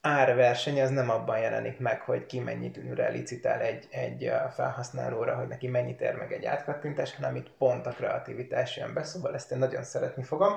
árverseny 0.00 0.80
az 0.80 0.90
nem 0.90 1.10
abban 1.10 1.38
jelenik 1.38 1.78
meg, 1.78 2.00
hogy 2.00 2.26
ki 2.26 2.40
mennyit 2.40 2.80
licitál 3.10 3.60
egy, 3.60 3.86
egy 3.90 4.32
felhasználóra, 4.54 5.34
hogy 5.34 5.48
neki 5.48 5.68
mennyit 5.68 6.00
ér 6.00 6.14
meg 6.14 6.32
egy 6.32 6.44
átkattintás, 6.44 7.14
hanem 7.16 7.36
itt 7.36 7.50
pont 7.50 7.86
a 7.86 7.90
kreativitás 7.90 8.76
jön 8.76 8.94
be, 8.94 9.02
szóval 9.02 9.34
ezt 9.34 9.52
én 9.52 9.58
nagyon 9.58 9.82
szeretni 9.82 10.22
fogom. 10.22 10.52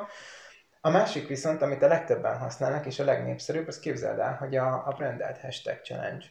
A 0.82 0.90
másik 0.90 1.28
viszont, 1.28 1.62
amit 1.62 1.84
a 1.84 1.88
legtöbben 1.88 2.38
használnak, 2.38 2.86
és 2.86 3.00
a 3.00 3.04
legnépszerűbb, 3.04 3.68
az 3.68 3.80
képzeld 3.80 4.20
el, 4.20 4.36
hogy 4.36 4.56
a, 4.56 4.88
a 4.88 4.94
brandelt 4.98 5.38
hashtag 5.38 5.82
challenge 5.84 6.26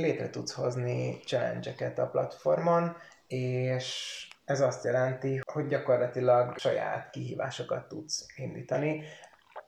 létre 0.00 0.30
tudsz 0.30 0.52
hozni 0.52 1.20
challenge 1.24 1.92
a 1.96 2.02
platformon, 2.02 2.96
és 3.26 4.28
ez 4.44 4.60
azt 4.60 4.84
jelenti, 4.84 5.40
hogy 5.52 5.66
gyakorlatilag 5.66 6.58
saját 6.58 7.10
kihívásokat 7.10 7.88
tudsz 7.88 8.26
indítani 8.36 9.02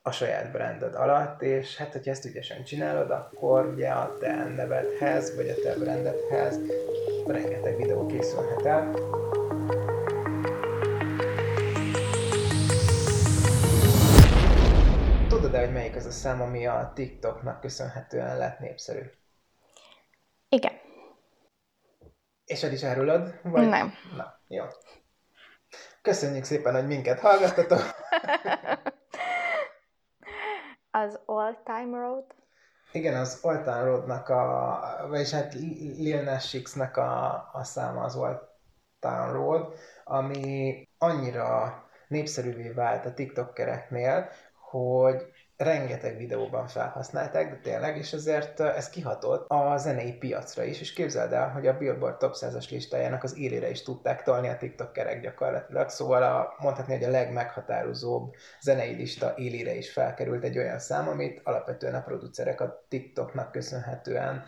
a 0.02 0.10
saját 0.10 0.52
branded 0.52 0.94
alatt, 0.94 1.42
és 1.42 1.76
hát, 1.76 1.92
hogyha 1.92 2.10
ezt 2.10 2.24
ügyesen 2.24 2.64
csinálod, 2.64 3.10
akkor 3.10 3.66
ugye 3.66 3.88
a 3.88 4.16
te 4.20 4.44
nevedhez, 4.44 5.36
vagy 5.36 5.48
a 5.48 5.54
te 5.62 5.74
brandedhez 5.74 6.58
rengeteg 7.26 7.76
videó 7.76 8.06
készülhet 8.06 8.66
el. 8.66 8.90
Tudod-e, 15.28 15.58
hogy 15.58 15.72
melyik 15.72 15.96
az 15.96 16.06
a 16.06 16.10
szám, 16.10 16.40
ami 16.40 16.66
a 16.66 16.92
TikToknak 16.94 17.60
köszönhetően 17.60 18.38
lett 18.38 18.58
népszerű? 18.58 19.00
Igen. 20.52 20.72
És 22.44 22.62
el 22.62 22.72
is 22.72 22.82
árulod? 22.82 23.34
Vagy... 23.42 23.68
Nem. 23.68 23.92
Na, 24.16 24.38
jó. 24.48 24.64
Köszönjük 26.02 26.44
szépen, 26.44 26.74
hogy 26.74 26.86
minket 26.86 27.20
hallgattatok. 27.20 27.80
az 30.90 31.20
All 31.24 31.62
Time 31.64 31.98
Road? 31.98 32.24
Igen, 32.92 33.14
az 33.14 33.38
All 33.42 33.62
Time 33.62 33.84
Road-nak 33.84 34.28
a, 34.28 35.06
vagyis 35.08 35.30
hát 35.30 35.54
Lil 35.54 36.22
Nas 36.22 36.56
X-nek 36.62 36.96
a, 36.96 37.32
a 37.52 37.64
száma 37.64 38.02
az 38.02 38.16
All 38.16 38.48
Time 39.00 39.30
Road, 39.32 39.74
ami 40.04 40.88
annyira 40.98 41.82
népszerűvé 42.08 42.68
vált 42.68 43.06
a 43.06 43.14
TikTokereknél, 43.14 44.28
hogy 44.70 45.32
rengeteg 45.56 46.16
videóban 46.16 46.66
felhasználták, 46.66 47.50
de 47.50 47.56
tényleg, 47.62 47.96
és 47.96 48.12
ezért 48.12 48.60
ez 48.60 48.90
kihatott 48.90 49.44
a 49.48 49.76
zenei 49.76 50.12
piacra 50.12 50.64
is, 50.64 50.80
és 50.80 50.92
képzeld 50.92 51.32
el, 51.32 51.50
hogy 51.50 51.66
a 51.66 51.76
Billboard 51.76 52.16
Top 52.16 52.34
100-as 52.34 52.70
listájának 52.70 53.22
az 53.22 53.38
élére 53.38 53.70
is 53.70 53.82
tudták 53.82 54.22
tolni 54.22 54.48
a 54.48 54.56
TikTokerek 54.56 55.20
gyakorlatilag, 55.20 55.88
szóval 55.88 56.22
a, 56.22 56.54
mondhatni, 56.58 56.94
hogy 56.94 57.04
a 57.04 57.10
legmeghatározóbb 57.10 58.34
zenei 58.60 58.94
lista 58.94 59.34
élére 59.36 59.74
is 59.74 59.92
felkerült 59.92 60.44
egy 60.44 60.58
olyan 60.58 60.78
szám, 60.78 61.08
amit 61.08 61.40
alapvetően 61.44 61.94
a 61.94 62.02
producerek 62.02 62.60
a 62.60 62.84
TikToknak 62.88 63.52
köszönhetően 63.52 64.44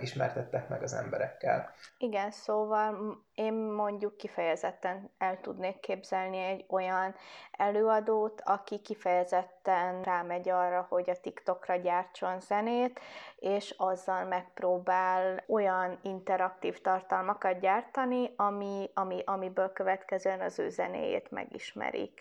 ismertettek 0.00 0.68
meg 0.68 0.82
az 0.82 0.92
emberekkel. 0.92 1.74
Igen, 1.98 2.30
szóval 2.30 3.16
én 3.34 3.52
mondjuk 3.52 4.16
kifejezetten 4.16 5.10
el 5.18 5.40
tudnék 5.40 5.80
képzelni 5.80 6.38
egy 6.38 6.64
olyan 6.68 7.14
előadót, 7.50 8.40
aki 8.44 8.78
kifejezetten 8.78 10.02
rámegy 10.02 10.48
arra, 10.48 10.86
hogy 10.88 11.10
a 11.10 11.20
TikTokra 11.20 11.76
gyártson 11.76 12.40
zenét, 12.40 13.00
és 13.36 13.74
azzal 13.76 14.24
megpróbál 14.24 15.44
olyan 15.48 15.98
interaktív 16.02 16.80
tartalmakat 16.80 17.60
gyártani, 17.60 18.32
ami, 18.36 18.90
ami, 18.94 19.22
amiből 19.24 19.72
következően 19.72 20.40
az 20.40 20.58
ő 20.58 20.68
zenéjét 20.68 21.30
megismerik. 21.30 22.20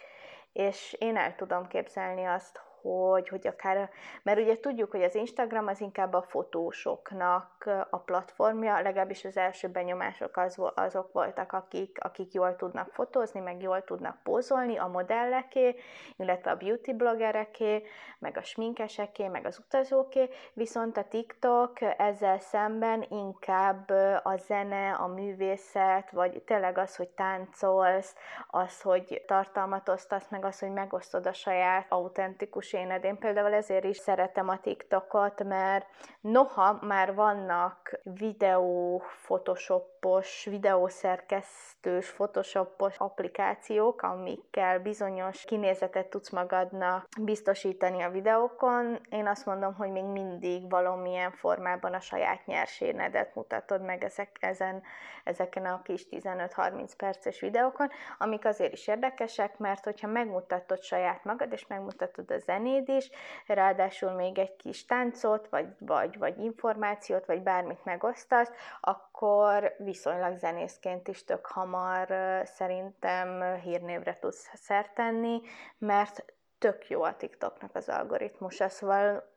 És 0.54 0.96
én 1.00 1.18
el 1.18 1.36
tudom 1.36 1.68
képzelni 1.68 2.26
azt, 2.26 2.62
hogy, 2.86 3.28
hogy 3.28 3.48
akár, 3.48 3.90
mert 4.24 4.40
ugye 4.40 4.60
tudjuk, 4.60 4.92
hogy 4.92 5.04
az 5.04 5.16
Instagram 5.16 5.68
az 5.68 5.82
inkább 5.82 6.14
a 6.14 6.22
fotósoknak 6.22 7.55
a 7.68 7.98
platformja, 8.06 8.82
legalábbis 8.82 9.26
az 9.26 9.38
első 9.38 9.68
benyomások 9.68 10.38
az, 10.38 10.58
azok 10.76 11.12
voltak, 11.12 11.52
akik, 11.52 11.98
akik 12.02 12.34
jól 12.34 12.56
tudnak 12.56 12.90
fotózni, 12.92 13.40
meg 13.40 13.62
jól 13.62 13.84
tudnak 13.84 14.18
pózolni, 14.24 14.78
a 14.78 14.88
modelleké, 14.88 15.76
illetve 16.16 16.52
a 16.52 16.56
beauty 16.56 16.94
bloggereké, 16.94 17.84
meg 18.20 18.38
a 18.38 18.44
sminkeseké, 18.44 19.28
meg 19.28 19.46
az 19.46 19.60
utazóké, 19.60 20.30
viszont 20.54 20.98
a 20.98 21.04
TikTok 21.04 21.82
ezzel 21.98 22.40
szemben 22.40 23.06
inkább 23.10 23.90
a 24.24 24.36
zene, 24.38 24.92
a 24.92 25.08
művészet, 25.08 26.12
vagy 26.12 26.42
tényleg 26.46 26.78
az, 26.78 26.96
hogy 26.96 27.10
táncolsz, 27.10 28.16
az, 28.48 28.82
hogy 28.82 29.24
tartalmat 29.28 29.90
osztasz, 29.90 30.28
meg 30.30 30.46
az, 30.46 30.60
hogy 30.60 30.72
megosztod 30.72 31.26
a 31.26 31.34
saját 31.34 31.86
autentikus 31.90 32.74
éned. 32.74 33.04
Én 33.04 33.18
például 33.18 33.54
ezért 33.54 33.84
is 33.84 33.98
szeretem 33.98 34.50
a 34.50 34.60
TikTokot, 34.60 35.44
mert 35.44 35.86
noha 36.22 36.78
már 36.82 37.14
vannak 37.14 37.54
videó, 38.04 39.04
photoshop 39.24 39.96
photoshopos, 40.06 40.46
videószerkesztős, 40.46 42.12
photoshopos 42.12 42.98
applikációk, 42.98 44.02
amikkel 44.02 44.80
bizonyos 44.80 45.44
kinézetet 45.46 46.08
tudsz 46.08 46.30
magadnak 46.30 47.08
biztosítani 47.22 48.02
a 48.02 48.10
videókon. 48.10 49.00
Én 49.10 49.28
azt 49.28 49.46
mondom, 49.46 49.74
hogy 49.74 49.92
még 49.92 50.04
mindig 50.04 50.70
valamilyen 50.70 51.32
formában 51.32 51.94
a 51.94 52.00
saját 52.00 52.46
nyersénedet 52.46 53.36
mutatod 53.36 53.82
meg 53.82 54.04
ezek, 54.04 54.38
ezen, 54.40 54.84
ezeken 55.24 55.66
a 55.66 55.82
kis 55.82 56.06
15-30 56.12 56.92
perces 56.98 57.40
videókon, 57.40 57.90
amik 58.18 58.46
azért 58.46 58.74
is 58.74 58.88
érdekesek, 58.88 59.58
mert 59.58 59.84
hogyha 59.84 60.08
megmutatod 60.08 60.82
saját 60.82 61.24
magad, 61.24 61.52
és 61.52 61.68
megmutatod 61.68 62.32
a 62.32 62.38
zenéd 62.38 62.90
is, 62.90 63.10
ráadásul 63.48 64.12
még 64.12 64.38
egy 64.38 64.56
kis 64.56 64.86
táncot, 64.86 65.48
vagy, 65.50 65.68
vagy, 65.80 66.18
vagy 66.18 66.40
információt, 66.40 67.26
vagy 67.26 67.44
bármit 67.46 67.86
megosztasz, 67.86 68.52
akkor 68.82 69.76
viszonylag 69.78 70.38
zenészként 70.38 71.08
is 71.08 71.24
tök 71.24 71.46
hamar 71.46 72.08
szerintem 72.46 73.56
hírnévre 73.56 74.20
tudsz 74.20 74.50
szertenni, 74.54 75.42
mert 75.78 76.26
tök 76.58 76.90
jó 76.90 77.04
a 77.04 77.16
TikToknak 77.16 77.76
az 77.76 77.90
algoritmusa, 77.90 78.70
szóval 78.70 79.34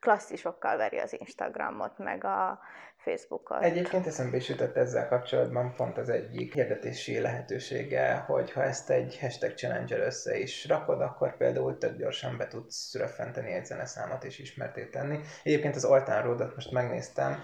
klasszisokkal 0.00 0.76
veri 0.76 0.98
az 0.98 1.12
Instagramot, 1.20 1.98
meg 1.98 2.24
a 2.24 2.60
Facebookot. 3.02 3.62
Egyébként 3.62 4.06
eszembe 4.06 4.36
is 4.36 4.48
jutott 4.48 4.76
ezzel 4.76 5.08
kapcsolatban 5.08 5.74
pont 5.76 5.98
az 5.98 6.08
egyik 6.08 6.54
hirdetési 6.54 7.20
lehetősége, 7.20 8.14
hogy 8.14 8.52
ha 8.52 8.62
ezt 8.62 8.90
egy 8.90 9.18
hashtag 9.20 9.54
challenge 9.54 9.98
össze 9.98 10.38
is 10.38 10.66
rakod, 10.68 11.00
akkor 11.00 11.36
például 11.36 11.78
tök 11.78 11.96
gyorsan 11.96 12.36
be 12.36 12.48
tudsz 12.48 12.94
röffenteni 12.94 13.52
egy 13.52 13.64
zeneszámot 13.64 14.24
és 14.24 14.38
ismerté 14.38 14.84
tenni. 14.84 15.18
Egyébként 15.42 15.76
az 15.76 15.84
Altán 15.84 16.22
Roadot 16.22 16.54
most 16.54 16.70
megnéztem, 16.70 17.40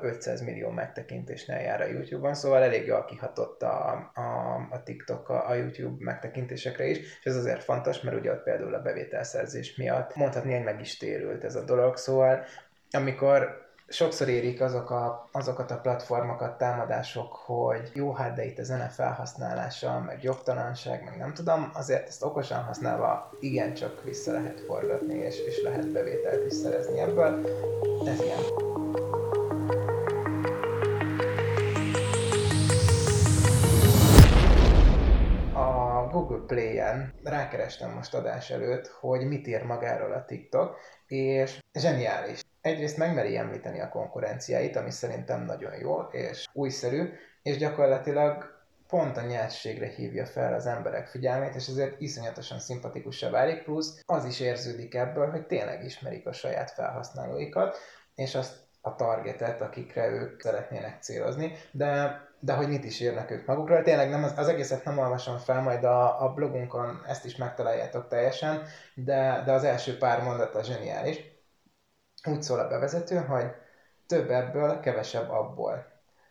500 0.00 0.42
millió 0.42 0.70
megtekintésnél 0.70 1.58
jár 1.58 1.80
a 1.80 1.86
YouTube-on, 1.86 2.34
szóval 2.34 2.62
elég 2.62 2.86
jól 2.86 3.04
kihatott 3.04 3.62
a, 3.62 4.10
a, 4.14 4.54
a 4.70 4.82
TikTok 4.82 5.28
a, 5.28 5.48
a 5.48 5.54
YouTube 5.54 6.04
megtekintésekre 6.04 6.86
is, 6.86 6.98
és 6.98 7.24
ez 7.24 7.36
azért 7.36 7.64
fontos, 7.64 8.00
mert 8.00 8.16
ugye 8.16 8.32
ott 8.32 8.42
például 8.42 8.74
a 8.74 8.82
bevételszerzés 8.82 9.76
miatt 9.76 10.16
mondhatni, 10.16 10.54
hogy 10.54 10.64
meg 10.64 10.80
is 10.80 10.96
térült 10.96 11.44
ez 11.44 11.54
a 11.54 11.64
dolog, 11.64 11.96
szóval 11.96 12.44
amikor 12.90 13.70
sokszor 13.92 14.28
érik 14.28 14.60
azok 14.60 14.90
a, 14.90 15.28
azokat 15.32 15.70
a 15.70 15.80
platformokat, 15.80 16.58
támadások, 16.58 17.32
hogy 17.32 17.90
jó, 17.94 18.12
hát 18.12 18.34
de 18.34 18.44
itt 18.44 18.58
a 18.58 18.64
zene 18.64 18.88
felhasználása, 18.88 20.02
meg 20.06 20.22
jogtalanság, 20.22 21.04
meg 21.04 21.16
nem 21.16 21.34
tudom, 21.34 21.70
azért 21.74 22.08
ezt 22.08 22.24
okosan 22.24 22.62
használva 22.62 23.30
igencsak 23.40 24.02
vissza 24.04 24.32
lehet 24.32 24.60
forgatni, 24.60 25.14
és, 25.14 25.38
és 25.46 25.62
lehet 25.62 25.92
bevételt 25.92 26.46
is 26.46 26.52
szerezni 26.52 27.00
ebből. 27.00 27.46
Ez 28.06 28.20
ilyen. 28.20 29.21
Play-en 36.52 37.14
rákerestem 37.24 37.90
most 37.90 38.14
adás 38.14 38.50
előtt, 38.50 38.86
hogy 38.86 39.26
mit 39.26 39.46
ír 39.46 39.62
magáról 39.62 40.12
a 40.12 40.24
TikTok, 40.24 40.76
és 41.06 41.58
zseniális. 41.72 42.40
Egyrészt 42.60 42.96
megmeri 42.96 43.36
említeni 43.36 43.80
a 43.80 43.88
konkurenciáit, 43.88 44.76
ami 44.76 44.90
szerintem 44.90 45.44
nagyon 45.44 45.74
jó 45.74 46.00
és 46.00 46.46
újszerű, 46.52 47.08
és 47.42 47.56
gyakorlatilag 47.56 48.60
pont 48.88 49.16
a 49.16 49.26
nyerségre 49.26 49.86
hívja 49.86 50.26
fel 50.26 50.54
az 50.54 50.66
emberek 50.66 51.06
figyelmét, 51.06 51.54
és 51.54 51.68
ezért 51.68 52.00
iszonyatosan 52.00 52.58
szimpatikusabb 52.58 53.32
válik, 53.32 53.62
plusz 53.62 54.00
az 54.06 54.24
is 54.24 54.40
érződik 54.40 54.94
ebből, 54.94 55.30
hogy 55.30 55.46
tényleg 55.46 55.84
ismerik 55.84 56.26
a 56.26 56.32
saját 56.32 56.70
felhasználóikat, 56.70 57.76
és 58.14 58.34
azt 58.34 58.56
a 58.80 58.94
targetet, 58.94 59.60
akikre 59.60 60.08
ők 60.08 60.40
szeretnének 60.40 61.02
célozni, 61.02 61.52
de, 61.70 62.20
de 62.44 62.52
hogy 62.52 62.68
mit 62.68 62.84
is 62.84 63.00
írnak 63.00 63.30
ők 63.30 63.46
magukról. 63.46 63.82
Tényleg 63.82 64.10
nem, 64.10 64.24
az, 64.24 64.32
az 64.36 64.48
egészet 64.48 64.84
nem 64.84 64.98
olvasom 64.98 65.38
fel, 65.38 65.60
majd 65.60 65.84
a, 65.84 66.22
a 66.22 66.32
blogunkon 66.32 67.02
ezt 67.06 67.24
is 67.24 67.36
megtaláljátok 67.36 68.08
teljesen, 68.08 68.62
de, 68.94 69.42
de 69.44 69.52
az 69.52 69.64
első 69.64 69.98
pár 69.98 70.22
mondat 70.22 70.54
a 70.54 70.62
zseniális. 70.62 71.20
Úgy 72.24 72.42
szól 72.42 72.58
a 72.58 72.68
bevezető, 72.68 73.16
hogy 73.16 73.50
több 74.06 74.30
ebből, 74.30 74.80
kevesebb 74.80 75.30
abból. 75.30 75.86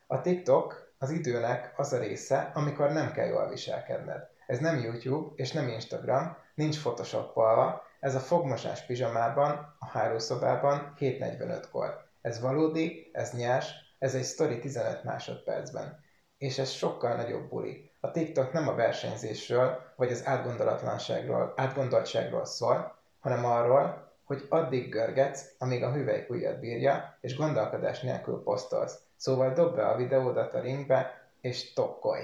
A 0.08 0.22
TikTok 0.22 0.94
az 0.98 1.10
időnek 1.10 1.74
az 1.78 1.94
a 1.94 2.00
része, 2.00 2.52
amikor 2.54 2.92
nem 2.92 3.12
kell 3.12 3.28
jól 3.28 3.50
viselkedned. 3.50 4.28
Ez 4.48 4.60
nem 4.60 4.80
YouTube 4.80 5.32
és 5.36 5.52
nem 5.52 5.68
Instagram, 5.68 6.38
nincs 6.56 6.80
photoshopolva, 6.80 7.84
ez 8.00 8.16
a 8.16 8.20
fogmosás 8.20 8.86
pizsamában, 8.86 9.76
a 9.80 9.86
hálószobában 9.86 10.94
7.45-kor. 11.00 12.10
Ez 12.22 12.42
valódi, 12.42 13.10
ez 13.14 13.32
nyers, 13.32 13.91
ez 14.02 14.16
egy 14.16 14.24
sztori 14.24 14.60
15 14.60 15.04
másodpercben. 15.04 16.00
És 16.38 16.58
ez 16.58 16.70
sokkal 16.70 17.16
nagyobb 17.16 17.50
buli. 17.50 17.92
A 18.00 18.12
TikTok 18.12 18.54
nem 18.54 18.68
a 18.68 18.76
versenyzésről, 18.76 19.94
vagy 19.96 20.12
az 20.12 20.26
átgondolatlanságról, 20.26 21.54
átgondoltságról 21.56 22.46
szól, 22.46 22.96
hanem 23.20 23.46
arról, 23.46 24.14
hogy 24.24 24.46
addig 24.50 24.90
görgetsz, 24.90 25.56
amíg 25.58 25.84
a 25.84 25.92
hüvelykujjad 25.92 26.60
bírja, 26.60 27.18
és 27.22 27.36
gondolkodás 27.36 28.02
nélkül 28.02 28.44
posztolsz. 28.44 29.00
Szóval 29.16 29.54
dob 29.54 29.76
be 29.76 29.88
a 29.88 29.96
videódat 29.96 30.54
a 30.54 30.62
ringbe, 30.62 31.30
és 31.42 31.74
tokkolj. 31.74 32.24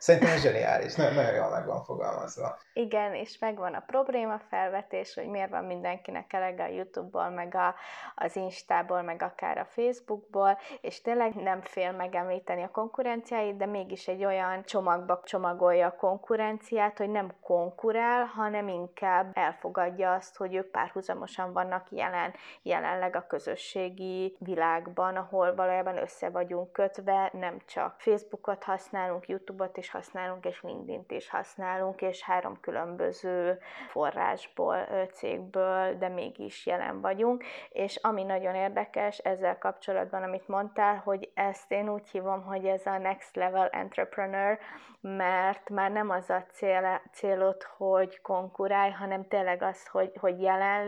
Szerintem 0.00 0.30
ez 0.30 0.42
zseniális, 0.42 0.94
nagyon, 0.94 1.14
nagyon 1.14 1.34
jól 1.34 1.50
meg 1.50 1.66
van 1.66 1.84
fogalmazva. 1.84 2.58
Igen, 2.72 3.14
és 3.14 3.38
megvan 3.38 3.74
a 3.74 3.82
probléma 3.86 4.38
felvetés, 4.48 5.14
hogy 5.14 5.26
miért 5.26 5.50
van 5.50 5.64
mindenkinek 5.64 6.32
elege 6.32 6.64
a 6.64 6.68
YouTube-ból, 6.68 7.28
meg 7.28 7.54
a, 7.54 7.74
az 8.14 8.36
Instából, 8.36 9.02
meg 9.02 9.22
akár 9.22 9.58
a 9.58 9.64
Facebookból, 9.64 10.58
és 10.80 11.00
tényleg 11.00 11.34
nem 11.34 11.60
fél 11.62 11.92
megemlíteni 11.92 12.62
a 12.62 12.70
konkurenciáit, 12.70 13.56
de 13.56 13.66
mégis 13.66 14.08
egy 14.08 14.24
olyan 14.24 14.64
csomagba 14.64 15.20
csomagolja 15.24 15.86
a 15.86 15.96
konkurenciát, 15.96 16.98
hogy 16.98 17.10
nem 17.10 17.32
konkurál, 17.42 18.24
hanem 18.24 18.68
inkább 18.68 19.30
elfogadja 19.34 20.12
azt, 20.12 20.36
hogy 20.36 20.54
ők 20.54 20.70
párhuzamosan 20.70 21.52
vannak 21.52 21.86
jelen, 21.90 22.34
jelenleg 22.62 23.16
a 23.16 23.26
közösségi 23.26 24.36
világban, 24.38 25.16
ahol 25.16 25.54
valójában 25.54 25.98
össze 25.98 26.30
vagyunk 26.30 26.72
kötve, 26.72 27.30
nem 27.32 27.56
csak 27.66 27.94
Facebookot 27.98 28.64
használunk, 28.64 29.28
YouTube-ot 29.28 29.76
használunk, 29.90 30.44
és 30.44 30.62
LinkedIn-t 30.62 31.10
is 31.10 31.30
használunk, 31.30 32.02
és 32.02 32.22
három 32.22 32.60
különböző 32.60 33.58
forrásból, 33.88 34.76
cégből, 35.12 35.94
de 35.98 36.08
mégis 36.08 36.66
jelen 36.66 37.00
vagyunk. 37.00 37.44
És 37.68 37.96
ami 37.96 38.22
nagyon 38.22 38.54
érdekes 38.54 39.18
ezzel 39.18 39.58
kapcsolatban, 39.58 40.22
amit 40.22 40.48
mondtál, 40.48 40.96
hogy 40.96 41.30
ezt 41.34 41.72
én 41.72 41.88
úgy 41.88 42.08
hívom, 42.08 42.42
hogy 42.42 42.66
ez 42.66 42.86
a 42.86 42.98
next 42.98 43.36
level 43.36 43.68
entrepreneur, 43.68 44.58
mert 45.00 45.68
már 45.68 45.90
nem 45.90 46.10
az 46.10 46.30
a 46.30 46.44
cél, 46.52 47.00
célod, 47.12 47.62
hogy 47.62 48.20
konkurálj, 48.20 48.90
hanem 48.90 49.28
tényleg 49.28 49.62
az, 49.62 49.86
hogy, 49.86 50.12
hogy 50.20 50.42
jelen 50.42 50.86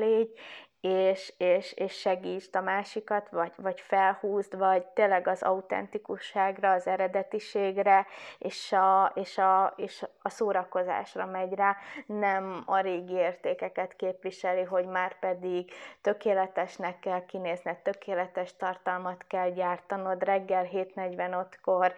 és, 0.83 1.33
és, 1.39 1.73
és 1.73 1.93
segítsd 1.93 2.57
a 2.57 2.61
másikat, 2.61 3.29
vagy, 3.29 3.53
vagy 3.57 3.81
felhúzd, 3.81 4.59
vagy 4.59 4.85
tényleg 4.85 5.29
az 5.29 5.43
autentikusságra, 5.43 6.73
az 6.73 6.87
eredetiségre, 6.87 8.07
és 8.39 8.73
a, 8.73 9.13
és, 9.15 9.39
a, 9.39 9.73
és 9.77 10.07
a 10.23 10.29
szórakozásra 10.29 11.27
megy 11.27 11.55
rá, 11.55 11.77
nem 12.07 12.63
a 12.67 12.81
régi 12.81 13.13
értékeket 13.13 13.97
képviseli, 13.97 14.63
hogy 14.63 14.87
már 14.87 15.19
pedig 15.19 15.71
tökéletesnek 16.01 16.99
kell 16.99 17.25
kinézned, 17.27 17.77
tökéletes 17.77 18.57
tartalmat 18.57 19.25
kell 19.27 19.51
gyártanod, 19.51 20.23
reggel 20.23 20.69
7.45-kor 20.73 21.95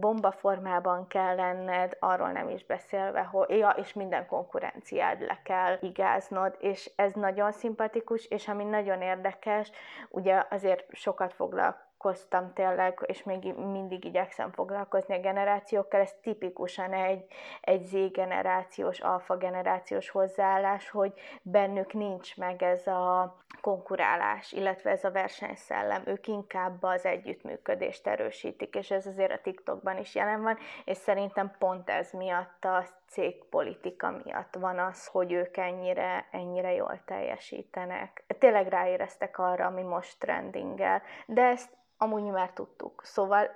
bombaformában 0.00 1.06
kell 1.06 1.34
lenned, 1.34 1.96
arról 2.00 2.30
nem 2.30 2.48
is 2.48 2.64
beszélve, 2.64 3.22
hogy 3.22 3.58
ja, 3.58 3.70
és 3.70 3.92
minden 3.92 4.26
konkurenciád 4.26 5.20
le 5.20 5.38
kell 5.42 5.78
igáznod, 5.80 6.56
és 6.60 6.90
ez 6.96 7.12
nagyon 7.12 7.52
szimpatikus, 7.52 8.13
specifikus, 8.14 8.26
és 8.26 8.48
ami 8.48 8.64
nagyon 8.64 9.02
érdekes, 9.02 9.70
ugye 10.08 10.44
azért 10.50 10.84
sokat 10.92 11.32
foglalkoztam 11.32 12.52
tényleg, 12.52 13.04
és 13.06 13.22
még 13.22 13.54
mindig 13.54 14.04
igyekszem 14.04 14.50
foglalkozni 14.50 15.14
a 15.14 15.20
generációkkal, 15.20 16.00
ez 16.00 16.12
tipikusan 16.22 16.92
egy, 16.92 17.24
egy 17.60 17.82
Z-generációs, 17.82 19.00
alfa-generációs 19.00 20.10
hozzáállás, 20.10 20.90
hogy 20.90 21.12
bennük 21.42 21.92
nincs 21.92 22.36
meg 22.36 22.62
ez 22.62 22.86
a 22.86 23.36
konkurálás, 23.64 24.52
illetve 24.52 24.90
ez 24.90 25.04
a 25.04 25.10
versenyszellem, 25.10 26.02
ők 26.06 26.26
inkább 26.26 26.82
az 26.82 27.04
együttműködést 27.04 28.06
erősítik, 28.06 28.74
és 28.74 28.90
ez 28.90 29.06
azért 29.06 29.32
a 29.32 29.40
TikTokban 29.42 29.98
is 29.98 30.14
jelen 30.14 30.42
van, 30.42 30.58
és 30.84 30.96
szerintem 30.96 31.54
pont 31.58 31.90
ez 31.90 32.12
miatt 32.12 32.64
a 32.64 32.84
cégpolitika 33.08 34.20
miatt 34.24 34.54
van 34.54 34.78
az, 34.78 35.06
hogy 35.06 35.32
ők 35.32 35.56
ennyire, 35.56 36.28
ennyire 36.30 36.72
jól 36.72 37.00
teljesítenek. 37.04 38.24
Tényleg 38.38 38.68
ráéreztek 38.68 39.38
arra, 39.38 39.66
ami 39.66 39.82
most 39.82 40.18
trendingel, 40.18 41.02
de 41.26 41.42
ezt 41.42 41.70
amúgy 41.96 42.22
mi 42.22 42.30
már 42.30 42.50
tudtuk. 42.50 43.02
Szóval 43.04 43.50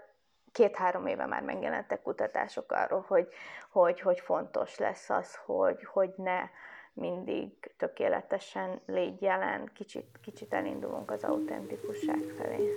két-három 0.52 1.06
éve 1.06 1.26
már 1.26 1.42
megjelentek 1.42 2.02
kutatások 2.02 2.72
arról, 2.72 3.04
hogy, 3.08 3.28
hogy, 3.70 4.00
hogy 4.00 4.20
fontos 4.20 4.78
lesz 4.78 5.10
az, 5.10 5.36
hogy, 5.44 5.84
hogy 5.84 6.12
ne 6.16 6.48
mindig 6.98 7.50
tökéletesen 7.76 8.80
légy 8.86 9.22
jelen, 9.22 9.70
kicsit, 9.74 10.18
kicsit 10.22 10.52
elindulunk 10.52 11.10
az 11.10 11.24
autentikusság 11.24 12.22
felé. 12.36 12.74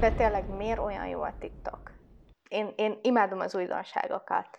De 0.00 0.12
tényleg 0.12 0.48
miért 0.56 0.78
olyan 0.78 1.06
jó 1.06 1.22
a 1.22 1.34
TikTok? 1.38 1.90
Én, 2.48 2.72
én 2.76 2.98
imádom 3.02 3.40
az 3.40 3.54
újdonságokat. 3.54 4.58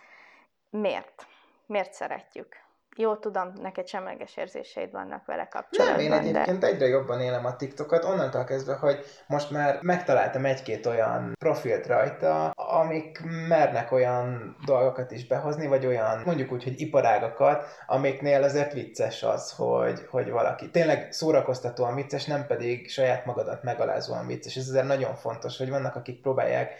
Miért? 0.70 1.26
Miért 1.66 1.92
szeretjük? 1.92 2.63
Jó, 2.96 3.16
tudom, 3.16 3.52
neked 3.62 3.88
semleges 3.88 4.36
érzéseid 4.36 4.90
vannak 4.92 5.26
vele 5.26 5.48
kapcsolatban. 5.48 6.04
Nem, 6.04 6.12
én 6.12 6.20
egyébként 6.20 6.58
de... 6.58 6.66
egyre 6.66 6.86
jobban 6.86 7.20
élem 7.20 7.44
a 7.44 7.56
TikTokot, 7.56 8.04
onnantól 8.04 8.44
kezdve, 8.44 8.74
hogy 8.74 9.04
most 9.26 9.50
már 9.50 9.78
megtaláltam 9.82 10.44
egy-két 10.44 10.86
olyan 10.86 11.32
profilt 11.38 11.86
rajta, 11.86 12.50
amik 12.50 13.20
mernek 13.48 13.92
olyan 13.92 14.56
dolgokat 14.66 15.10
is 15.10 15.26
behozni, 15.26 15.66
vagy 15.66 15.86
olyan, 15.86 16.22
mondjuk 16.24 16.52
úgy, 16.52 16.62
hogy 16.64 16.80
iparágakat, 16.80 17.66
amiknél 17.86 18.42
azért 18.42 18.72
vicces 18.72 19.22
az, 19.22 19.54
hogy, 19.56 20.06
hogy 20.10 20.30
valaki 20.30 20.70
tényleg 20.70 21.12
szórakoztatóan 21.12 21.94
vicces, 21.94 22.24
nem 22.24 22.46
pedig 22.46 22.90
saját 22.90 23.24
magadat 23.24 23.62
megalázóan 23.62 24.26
vicces. 24.26 24.56
Ez 24.56 24.68
azért 24.68 24.86
nagyon 24.86 25.14
fontos, 25.14 25.58
hogy 25.58 25.70
vannak, 25.70 25.96
akik 25.96 26.20
próbálják 26.20 26.72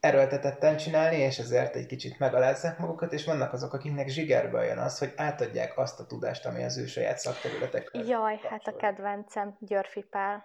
erőltetetten 0.00 0.76
csinálni, 0.76 1.16
és 1.16 1.38
ezért 1.38 1.74
egy 1.74 1.86
kicsit 1.86 2.18
megalázzák 2.18 2.78
magukat, 2.78 3.12
és 3.12 3.24
vannak 3.24 3.52
azok, 3.52 3.72
akiknek 3.72 4.08
zsigerből 4.08 4.62
jön 4.62 4.78
az, 4.78 4.98
hogy 4.98 5.12
átadják 5.16 5.78
azt 5.78 6.00
a 6.00 6.06
tudást, 6.06 6.46
ami 6.46 6.64
az 6.64 6.78
ő 6.78 6.86
saját 6.86 7.18
szakterületekre. 7.18 7.98
Jaj, 8.04 8.32
kapcsol. 8.32 8.50
hát 8.50 8.66
a 8.66 8.76
kedvencem, 8.76 9.56
Györfi 9.60 10.02
Pál, 10.02 10.44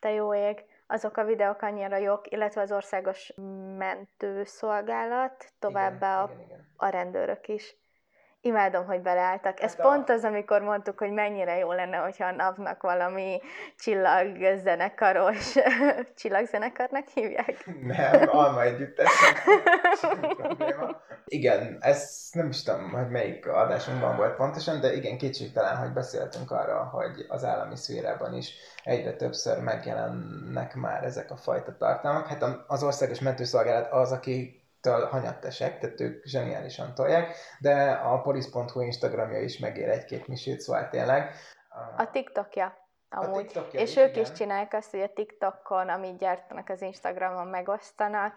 te 0.00 0.10
jó 0.10 0.34
ég. 0.34 0.64
Azok 0.86 1.16
a 1.16 1.24
videók 1.24 1.62
annyira 1.62 1.96
jók, 1.96 2.30
illetve 2.30 2.60
az 2.60 2.72
országos 2.72 3.32
mentőszolgálat, 3.76 5.52
továbbá 5.58 6.22
igen, 6.22 6.28
a, 6.28 6.32
igen, 6.32 6.44
igen. 6.46 6.68
a 6.76 6.88
rendőrök 6.88 7.48
is. 7.48 7.76
Imádom, 8.44 8.86
hogy 8.86 9.00
beleálltak. 9.00 9.60
Ez 9.60 9.74
hát 9.76 9.86
pont 9.86 10.10
az, 10.10 10.24
amikor 10.24 10.60
mondtuk, 10.60 10.98
hogy 10.98 11.10
mennyire 11.10 11.58
jó 11.58 11.72
lenne, 11.72 11.96
hogyha 11.96 12.26
a 12.26 12.30
napnak 12.30 12.82
valami 12.82 13.40
csillagzenekaros, 13.78 15.54
csillagzenekarnak 16.18 17.08
hívják? 17.08 17.66
Nem, 17.96 18.28
Alma 18.28 18.62
együttes. 18.62 19.10
Igen, 21.24 21.76
ez 21.80 22.28
nem 22.32 22.48
is 22.48 22.62
tudom, 22.62 22.90
hogy 22.90 23.08
melyik 23.08 23.46
adásunkban 23.46 24.16
volt 24.16 24.36
pontosan, 24.36 24.80
de 24.80 24.94
igen, 24.94 25.18
kétségtelen, 25.18 25.76
hogy 25.76 25.92
beszéltünk 25.92 26.50
arra, 26.50 26.84
hogy 26.84 27.24
az 27.28 27.44
állami 27.44 27.76
szférában 27.76 28.34
is 28.34 28.54
egyre 28.82 29.12
többször 29.12 29.62
megjelennek 29.62 30.74
már 30.74 31.04
ezek 31.04 31.30
a 31.30 31.36
fajta 31.36 31.76
tartalmak. 31.76 32.26
Hát 32.26 32.44
az 32.66 32.82
országos 32.82 33.20
mentőszolgálat 33.20 33.92
az, 33.92 34.12
aki 34.12 34.63
től 34.84 35.06
hanyattesek, 35.06 35.78
tehát 35.78 36.00
ők 36.00 36.24
zseniálisan 36.24 36.94
tolják, 36.94 37.36
de 37.58 37.90
a 37.90 38.20
polis.hu 38.20 38.80
Instagramja 38.80 39.40
is 39.40 39.58
megér 39.58 39.88
egy-két 39.88 40.26
misét, 40.26 40.60
szóval 40.60 40.88
tényleg. 40.88 41.34
A 41.96 42.10
TikTokja. 42.10 42.88
Amúgy. 43.10 43.34
A 43.34 43.36
TikTokja 43.38 43.80
és 43.80 43.90
is, 43.90 43.96
ők 43.96 44.10
igen. 44.10 44.22
is 44.22 44.32
csinálják 44.32 44.72
azt, 44.72 44.90
hogy 44.90 45.00
a 45.00 45.12
TikTokon, 45.14 45.88
amit 45.88 46.18
gyártanak 46.18 46.68
az 46.68 46.82
Instagramon, 46.82 47.46
megosztanak. 47.46 48.36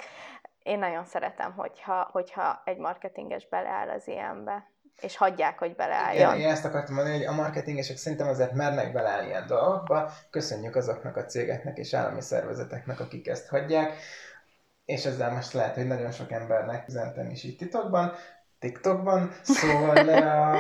Én 0.64 0.80
nagyon 0.80 1.06
szeretem, 1.06 1.54
hogyha, 1.54 2.10
hogyha 2.12 2.62
egy 2.66 2.78
marketinges 2.78 3.48
beleáll 3.50 3.90
az 3.90 4.08
ilyenbe 4.08 4.72
és 5.02 5.18
hagyják, 5.18 5.60
hogy 5.60 5.76
beleálljon. 5.76 6.36
Igen, 6.36 6.48
én 6.48 6.52
ezt 6.52 6.66
akartam 6.66 6.96
mondani, 6.96 7.18
hogy 7.18 7.26
a 7.26 7.32
marketingesek 7.32 7.98
szerintem 7.98 8.28
azért 8.28 8.54
mernek 8.54 8.94
beleállni 8.94 9.28
ilyen 9.28 9.48
dolgokba. 9.48 10.12
Köszönjük 10.30 10.76
azoknak 10.76 11.16
a 11.18 11.26
cégeknek 11.26 11.78
és 11.78 11.94
állami 11.94 12.22
szervezeteknek, 12.22 13.00
akik 13.00 13.28
ezt 13.28 13.48
hagyják 13.48 13.94
és 14.88 15.06
ezzel 15.06 15.32
most 15.32 15.54
lehet, 15.54 15.76
hogy 15.76 15.88
nagyon 15.88 16.12
sok 16.12 16.32
embernek 16.32 16.88
üzentem 16.88 17.30
is 17.30 17.44
itt 17.44 17.58
titokban, 17.58 18.12
TikTokban, 18.60 19.32
szóval 19.44 20.08
uh, 20.08 20.58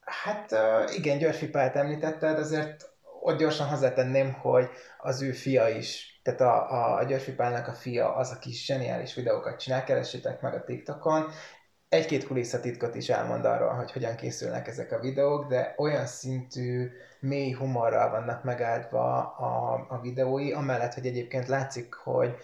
hát 0.00 0.52
uh, 0.52 0.94
igen, 0.96 1.18
Györfi 1.18 1.48
Pált 1.48 1.76
említetted, 1.76 2.38
azért 2.38 2.92
ott 3.20 3.38
gyorsan 3.38 3.68
hozzátenném, 3.68 4.32
hogy 4.32 4.68
az 4.98 5.22
ő 5.22 5.32
fia 5.32 5.68
is, 5.68 6.20
tehát 6.22 6.40
a, 6.40 6.70
a, 6.72 6.96
a 6.96 7.04
Györfi 7.04 7.32
Pálnak 7.32 7.68
a 7.68 7.72
fia 7.72 8.14
az, 8.14 8.30
aki 8.30 8.52
zseniális 8.52 9.14
videókat 9.14 9.58
csinál, 9.58 9.84
keressétek 9.84 10.40
meg 10.40 10.54
a 10.54 10.64
TikTokon, 10.64 11.30
egy-két 11.94 12.26
kulisszatitkot 12.26 12.94
is 12.94 13.08
elmond 13.08 13.44
arról, 13.44 13.68
hogy 13.68 13.92
hogyan 13.92 14.14
készülnek 14.16 14.68
ezek 14.68 14.92
a 14.92 15.00
videók, 15.00 15.46
de 15.46 15.74
olyan 15.76 16.06
szintű 16.06 16.90
mély 17.20 17.52
humorral 17.52 18.10
vannak 18.10 18.44
megáldva 18.44 19.34
a, 19.36 19.86
a 19.88 20.00
videói, 20.00 20.52
amellett, 20.52 20.94
hogy 20.94 21.06
egyébként 21.06 21.48
látszik, 21.48 21.94
hogy 21.94 22.36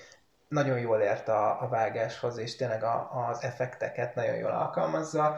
nagyon 0.49 0.79
jól 0.79 1.01
ért 1.01 1.29
a, 1.29 1.63
a 1.63 1.69
vágáshoz, 1.69 2.39
és 2.39 2.57
tényleg 2.57 2.83
a, 2.83 3.27
az 3.31 3.43
effekteket 3.43 4.15
nagyon 4.15 4.37
jól 4.37 4.51
alkalmazza. 4.51 5.37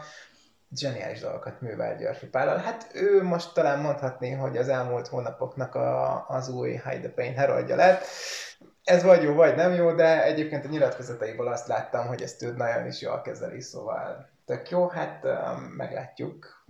Zseniális 0.75 1.21
dolgokat 1.21 1.61
művel 1.61 1.97
Györfi 1.97 2.27
Pállal. 2.27 2.57
Hát 2.57 2.91
ő 2.95 3.23
most 3.23 3.55
talán 3.55 3.79
mondhatni, 3.79 4.31
hogy 4.31 4.57
az 4.57 4.69
elmúlt 4.69 5.09
hónapoknak 5.09 5.75
a, 5.75 6.25
az 6.29 6.49
új 6.49 6.71
Hide 6.71 7.01
the 7.01 7.09
Pain 7.09 7.35
heroldja 7.35 7.77
lett. 7.77 8.05
Ez 8.85 9.03
vagy 9.03 9.23
jó, 9.23 9.35
vagy 9.35 9.55
nem 9.55 9.73
jó, 9.73 9.93
de 9.93 10.25
egyébként 10.25 10.65
a 10.65 10.69
nyilatkozataiból 10.69 11.47
azt 11.47 11.67
láttam, 11.67 12.07
hogy 12.07 12.23
ezt 12.23 12.43
ő 12.43 12.53
nagyon 12.53 12.87
is 12.87 13.01
jól 13.01 13.21
kezeli, 13.21 13.61
szóval 13.61 14.29
tök 14.47 14.71
jó, 14.71 14.89
hát 14.89 15.27
meglátjuk. 15.77 16.65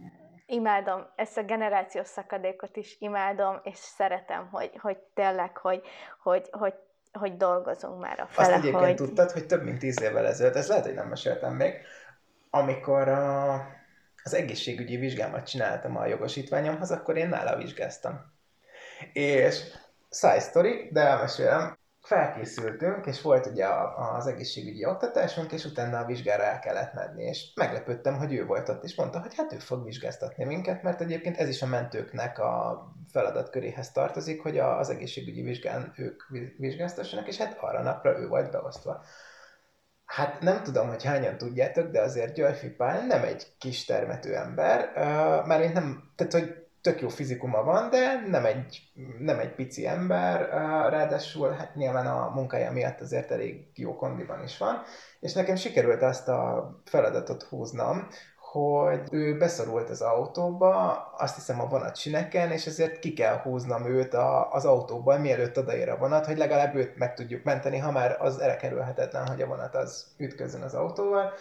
Imádom, 0.47 1.07
ezt 1.17 1.39
a 1.39 1.43
generációs 1.43 2.07
szakadékot 2.07 2.77
is 2.77 2.97
imádom, 2.99 3.61
és 3.63 3.77
szeretem, 3.77 4.49
hogy, 4.51 4.71
hogy 4.81 4.97
tényleg, 5.15 5.57
hogy, 5.57 5.83
hogy, 6.23 6.49
hogy 6.51 6.75
hogy 7.13 7.37
dolgozunk 7.37 8.01
már 8.01 8.21
a 8.21 8.27
fele, 8.27 8.49
Azt 8.49 8.57
egyébként 8.57 8.85
hogy... 8.85 8.95
tudtad, 8.95 9.31
hogy 9.31 9.47
több 9.47 9.63
mint 9.63 9.79
tíz 9.79 10.03
évvel 10.03 10.27
ezelőtt, 10.27 10.55
ez 10.55 10.69
lehet, 10.69 10.85
hogy 10.85 10.95
nem 10.95 11.09
meséltem 11.09 11.55
még, 11.55 11.75
amikor 12.51 13.09
a, 13.09 13.55
az 14.25 14.35
egészségügyi 14.35 14.97
vizsgámat 14.97 15.47
csináltam 15.47 15.97
a 15.97 16.07
jogosítványomhoz, 16.07 16.91
akkor 16.91 17.17
én 17.17 17.29
nála 17.29 17.57
vizsgáztam. 17.57 18.33
És 19.13 19.61
side 20.11 20.41
story, 20.41 20.89
de 20.93 21.01
elmesélem, 21.01 21.79
felkészültünk, 22.03 23.07
és 23.07 23.23
volt 23.23 23.47
ugye 23.47 23.67
az 24.17 24.27
egészségügyi 24.27 24.85
oktatásunk, 24.85 25.53
és 25.53 25.65
utána 25.65 25.99
a 25.99 26.05
vizsgára 26.05 26.43
el 26.43 26.59
kellett 26.59 26.95
menni, 26.95 27.23
és 27.23 27.53
meglepődtem, 27.55 28.19
hogy 28.19 28.35
ő 28.35 28.47
volt 28.47 28.69
ott, 28.69 28.85
és 28.85 28.95
mondta, 28.95 29.21
hogy 29.21 29.35
hát 29.37 29.53
ő 29.53 29.59
fog 29.59 29.85
vizsgáztatni 29.85 30.45
minket, 30.45 30.83
mert 30.83 31.01
egyébként 31.01 31.37
ez 31.37 31.49
is 31.49 31.63
a 31.63 31.67
mentőknek 31.67 32.39
a 32.39 32.83
feladatköréhez 33.11 33.93
tartozik, 33.93 34.43
hogy 34.43 34.59
az 34.59 34.91
egészségügyi 34.91 35.43
vizsgán 35.43 35.93
ők 35.97 36.23
vizsgáztassanak, 36.59 37.29
és 37.29 37.37
hát 37.37 37.59
arra 37.61 37.83
napra 37.83 38.19
ő 38.19 38.29
volt 38.29 38.51
beosztva. 38.51 39.05
Hát 40.05 40.41
nem 40.41 40.63
tudom, 40.63 40.89
hogy 40.89 41.05
hányan 41.05 41.37
tudjátok, 41.37 41.91
de 41.91 42.01
azért 42.01 42.35
Györfi 42.35 42.69
Pál 42.69 43.07
nem 43.07 43.23
egy 43.23 43.47
kis 43.59 43.85
termető 43.85 44.35
ember, 44.35 44.93
mert 45.47 45.73
nem, 45.73 46.13
tehát 46.17 46.33
hogy 46.33 46.62
tök 46.83 47.01
jó 47.01 47.09
fizikuma 47.09 47.63
van, 47.63 47.91
de 47.91 48.23
nem 48.29 48.45
egy, 48.45 48.83
nem 49.19 49.39
egy 49.39 49.55
pici 49.55 49.87
ember, 49.87 50.49
ráadásul 50.91 51.51
hát 51.51 51.75
nyilván 51.75 52.07
a 52.07 52.33
munkája 52.35 52.73
miatt 52.73 53.01
azért 53.01 53.31
elég 53.31 53.67
jó 53.75 53.97
kondiban 53.97 54.43
is 54.43 54.59
van, 54.59 54.83
és 55.21 55.33
nekem 55.33 55.57
sikerült 55.57 56.03
azt 56.03 56.29
a 56.29 56.71
feladatot 56.85 57.43
húznom, 57.43 58.09
hogy 58.53 59.01
ő 59.11 59.37
beszorult 59.37 59.91
az 59.91 60.01
autóba, 60.01 60.93
azt 61.17 61.35
hiszem 61.35 61.61
a 61.61 61.67
vonat 61.67 61.97
sineken, 61.97 62.51
és 62.51 62.67
ezért 62.67 62.99
ki 62.99 63.13
kell 63.13 63.37
húznom 63.37 63.87
őt 63.87 64.15
a, 64.15 64.53
az 64.53 64.65
autóban, 64.65 65.21
mielőtt 65.21 65.59
odaér 65.59 65.89
a 65.89 65.97
vonat, 65.97 66.27
hogy 66.27 66.37
legalább 66.37 66.75
őt 66.75 66.97
meg 66.97 67.15
tudjuk 67.15 67.43
menteni, 67.43 67.79
ha 67.79 67.91
már 67.91 68.17
az 68.21 68.39
elkerülhetetlen, 68.39 69.27
hogy 69.27 69.43
a 69.43 69.47
vonat 69.47 69.75
az 69.75 70.07
ütközön 70.17 70.63
az 70.63 70.75
autóval. 70.75 71.33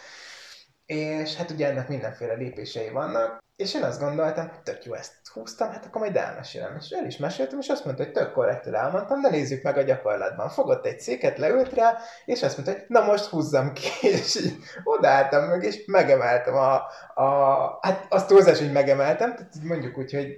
És 0.91 1.35
hát 1.35 1.51
ugye 1.51 1.67
ennek 1.67 1.87
mindenféle 1.87 2.33
lépései 2.33 2.89
vannak, 2.89 3.39
és 3.55 3.73
én 3.73 3.83
azt 3.83 3.99
gondoltam, 3.99 4.49
hogy 4.49 4.61
tök 4.61 4.85
jó, 4.85 4.93
ezt 4.93 5.13
húztam, 5.33 5.71
hát 5.71 5.85
akkor 5.85 6.01
majd 6.01 6.15
elmesélem. 6.15 6.75
És 6.79 6.89
el 6.89 7.05
is 7.05 7.17
meséltem, 7.17 7.59
és 7.59 7.67
azt 7.67 7.85
mondta, 7.85 8.03
hogy 8.03 8.11
tök 8.11 8.31
korrektül 8.31 8.75
elmondtam, 8.75 9.21
de 9.21 9.29
nézzük 9.29 9.63
meg 9.63 9.77
a 9.77 9.81
gyakorlatban. 9.81 10.49
Fogott 10.49 10.85
egy 10.85 10.99
széket, 10.99 11.37
leült 11.37 11.73
rá, 11.73 11.97
és 12.25 12.43
azt 12.43 12.57
mondta, 12.57 12.73
hogy 12.73 12.85
na 12.87 13.01
most 13.01 13.25
húzzam 13.25 13.73
ki, 13.73 13.89
és 14.07 14.35
így 14.35 14.55
odaálltam 14.83 15.43
meg, 15.43 15.63
és 15.63 15.83
megemeltem 15.85 16.55
a, 16.55 16.73
a 17.21 17.79
hát 17.81 18.05
azt 18.09 18.27
túlzás, 18.27 18.59
hogy 18.59 18.71
megemeltem, 18.71 19.35
tehát 19.35 19.53
mondjuk 19.63 19.97
úgy, 19.97 20.11
hogy 20.13 20.37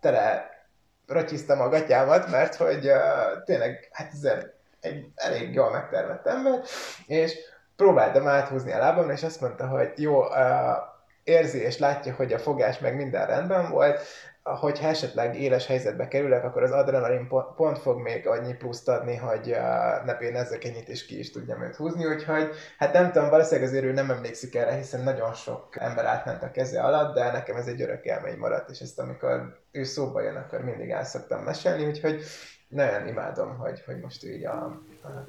tele 0.00 0.48
rotyiztam 1.06 1.60
a 1.60 1.68
gatyámat, 1.68 2.30
mert 2.30 2.54
hogy 2.54 2.86
uh, 2.86 3.42
tényleg, 3.44 3.88
hát 3.92 4.10
ez 4.12 4.32
egy 4.80 5.06
elég 5.14 5.54
jól 5.54 5.70
megtermett 5.70 6.26
ember, 6.26 6.60
és 7.06 7.38
próbáltam 7.78 8.26
áthúzni 8.26 8.72
a 8.72 8.78
lábam, 8.78 9.10
és 9.10 9.22
azt 9.22 9.40
mondta, 9.40 9.66
hogy 9.66 9.92
jó, 9.96 10.24
uh, 10.24 10.36
érzi 11.24 11.58
és 11.58 11.78
látja, 11.78 12.14
hogy 12.14 12.32
a 12.32 12.38
fogás 12.38 12.78
meg 12.78 12.96
minden 12.96 13.26
rendben 13.26 13.70
volt, 13.70 14.00
hogyha 14.42 14.88
esetleg 14.88 15.40
éles 15.40 15.66
helyzetbe 15.66 16.08
kerülök, 16.08 16.44
akkor 16.44 16.62
az 16.62 16.70
adrenalin 16.70 17.28
pont 17.56 17.78
fog 17.78 18.00
még 18.00 18.26
annyi 18.26 18.54
pluszt 18.54 18.88
adni, 18.88 19.16
hogy 19.16 19.50
uh, 19.50 20.04
ne 20.04 20.14
pénezzek 20.14 20.64
ennyit, 20.64 20.88
és 20.88 21.06
ki 21.06 21.18
is 21.18 21.30
tudjam 21.30 21.62
őt 21.62 21.76
húzni, 21.76 22.06
úgyhogy 22.06 22.50
hát 22.78 22.92
nem 22.92 23.12
tudom, 23.12 23.28
valószínűleg 23.28 23.68
azért 23.68 23.84
ő 23.84 23.92
nem 23.92 24.10
emlékszik 24.10 24.54
erre, 24.54 24.74
hiszen 24.74 25.02
nagyon 25.02 25.32
sok 25.32 25.68
ember 25.70 26.04
átment 26.04 26.42
a 26.42 26.50
keze 26.50 26.80
alatt, 26.80 27.14
de 27.14 27.30
nekem 27.30 27.56
ez 27.56 27.66
egy 27.66 27.82
örök 27.82 28.04
élmény 28.04 28.38
maradt, 28.38 28.70
és 28.70 28.80
ezt 28.80 28.98
amikor 28.98 29.58
ő 29.72 29.82
szóba 29.82 30.20
jön, 30.20 30.36
akkor 30.36 30.64
mindig 30.64 30.90
el 30.90 31.04
szoktam 31.04 31.42
mesélni, 31.42 31.86
úgyhogy 31.86 32.22
nagyon 32.68 33.06
imádom, 33.06 33.56
hogy, 33.56 33.82
hogy 33.86 34.00
most 34.00 34.24
így 34.24 34.44
a, 34.44 34.64
a 35.02 35.24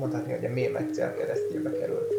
mondhatni, 0.00 0.32
hogy 0.32 0.44
a 0.44 0.48
mémek 0.48 0.92
célkeresztjébe 0.92 1.70
került. 1.78 2.12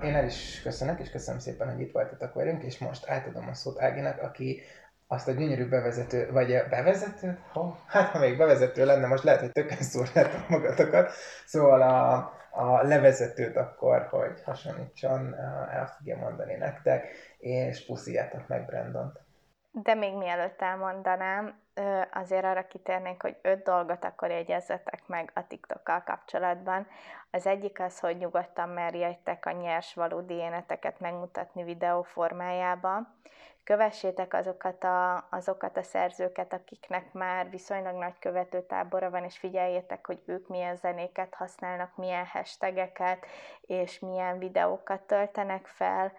el 0.00 0.24
is 0.30 0.60
köszönök, 0.62 1.00
és 1.00 1.10
köszönöm 1.10 1.40
szépen, 1.40 1.72
hogy 1.72 1.80
itt 1.80 1.92
voltatok 1.92 2.34
velünk, 2.34 2.62
és 2.62 2.78
most 2.78 3.08
átadom 3.08 3.48
a 3.48 3.54
szót 3.54 3.80
Áginak, 3.80 4.22
aki 4.22 4.62
azt 5.06 5.28
a 5.28 5.32
gyönyörű 5.32 5.68
bevezető, 5.68 6.30
vagy 6.32 6.54
a 6.54 6.68
bevezető? 6.68 7.38
Ha, 7.52 7.78
hát 7.86 8.10
ha 8.10 8.18
még 8.18 8.36
bevezető 8.36 8.84
lenne, 8.84 9.06
most 9.06 9.22
lehet, 9.22 9.40
hogy 9.40 9.52
tökön 9.52 9.76
szúrnátok 9.76 10.48
magatokat. 10.48 11.10
Szóval 11.46 11.82
a, 11.82 12.32
a 12.50 12.82
levezetőt 12.82 13.56
akkor, 13.56 14.06
hogy 14.10 14.42
hasonlítson, 14.44 15.34
el 15.70 15.86
fogja 15.96 16.16
mondani 16.16 16.54
nektek, 16.54 17.08
és 17.44 17.84
puszíjátok 17.84 18.48
meg 18.48 18.66
Brandont. 18.66 19.20
De 19.70 19.94
még 19.94 20.16
mielőtt 20.16 20.62
elmondanám, 20.62 21.60
azért 22.12 22.44
arra 22.44 22.66
kitérnénk, 22.66 23.22
hogy 23.22 23.36
öt 23.42 23.62
dolgot 23.62 24.04
akkor 24.04 24.30
jegyezzetek 24.30 25.02
meg 25.06 25.30
a 25.34 25.46
TikTokkal 25.46 26.02
kapcsolatban. 26.02 26.86
Az 27.30 27.46
egyik 27.46 27.80
az, 27.80 27.98
hogy 27.98 28.16
nyugodtan 28.16 28.68
merjétek 28.68 29.46
a 29.46 29.50
nyers 29.50 29.94
valódi 29.94 30.34
éneteket 30.34 31.00
megmutatni 31.00 31.64
videó 31.64 32.02
formájába. 32.02 33.12
Kövessétek 33.64 34.34
azokat 34.34 34.84
a, 34.84 35.26
azokat 35.30 35.76
a 35.76 35.82
szerzőket, 35.82 36.52
akiknek 36.52 37.12
már 37.12 37.50
viszonylag 37.50 37.96
nagy 37.96 38.18
követőtábora 38.18 39.10
van, 39.10 39.24
és 39.24 39.38
figyeljétek, 39.38 40.06
hogy 40.06 40.22
ők 40.26 40.48
milyen 40.48 40.76
zenéket 40.76 41.34
használnak, 41.34 41.96
milyen 41.96 42.26
hashtageket, 42.26 43.26
és 43.60 43.98
milyen 43.98 44.38
videókat 44.38 45.00
töltenek 45.00 45.66
fel 45.66 46.12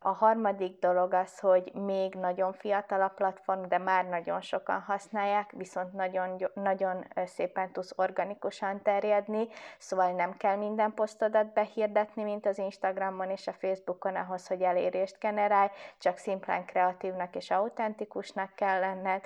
a 0.00 0.08
harmadik 0.08 0.78
dolog 0.78 1.12
az, 1.12 1.38
hogy 1.38 1.72
még 1.74 2.14
nagyon 2.14 2.52
fiatal 2.52 3.02
a 3.02 3.08
platform, 3.08 3.62
de 3.62 3.78
már 3.78 4.04
nagyon 4.04 4.40
sokan 4.40 4.80
használják, 4.80 5.50
viszont 5.56 5.92
nagyon, 5.92 6.50
nagyon 6.54 7.04
szépen 7.26 7.72
tudsz 7.72 7.92
organikusan 7.96 8.82
terjedni, 8.82 9.48
szóval 9.78 10.12
nem 10.12 10.36
kell 10.36 10.56
minden 10.56 10.94
posztodat 10.94 11.52
behirdetni, 11.52 12.22
mint 12.22 12.46
az 12.46 12.58
Instagramon 12.58 13.30
és 13.30 13.46
a 13.46 13.52
Facebookon 13.52 14.16
ahhoz, 14.16 14.46
hogy 14.46 14.62
elérést 14.62 15.18
generálj, 15.18 15.68
csak 15.98 16.16
szimplán 16.16 16.64
kreatívnak 16.64 17.36
és 17.36 17.50
autentikusnak 17.50 18.54
kell 18.54 18.80
lenned. 18.80 19.24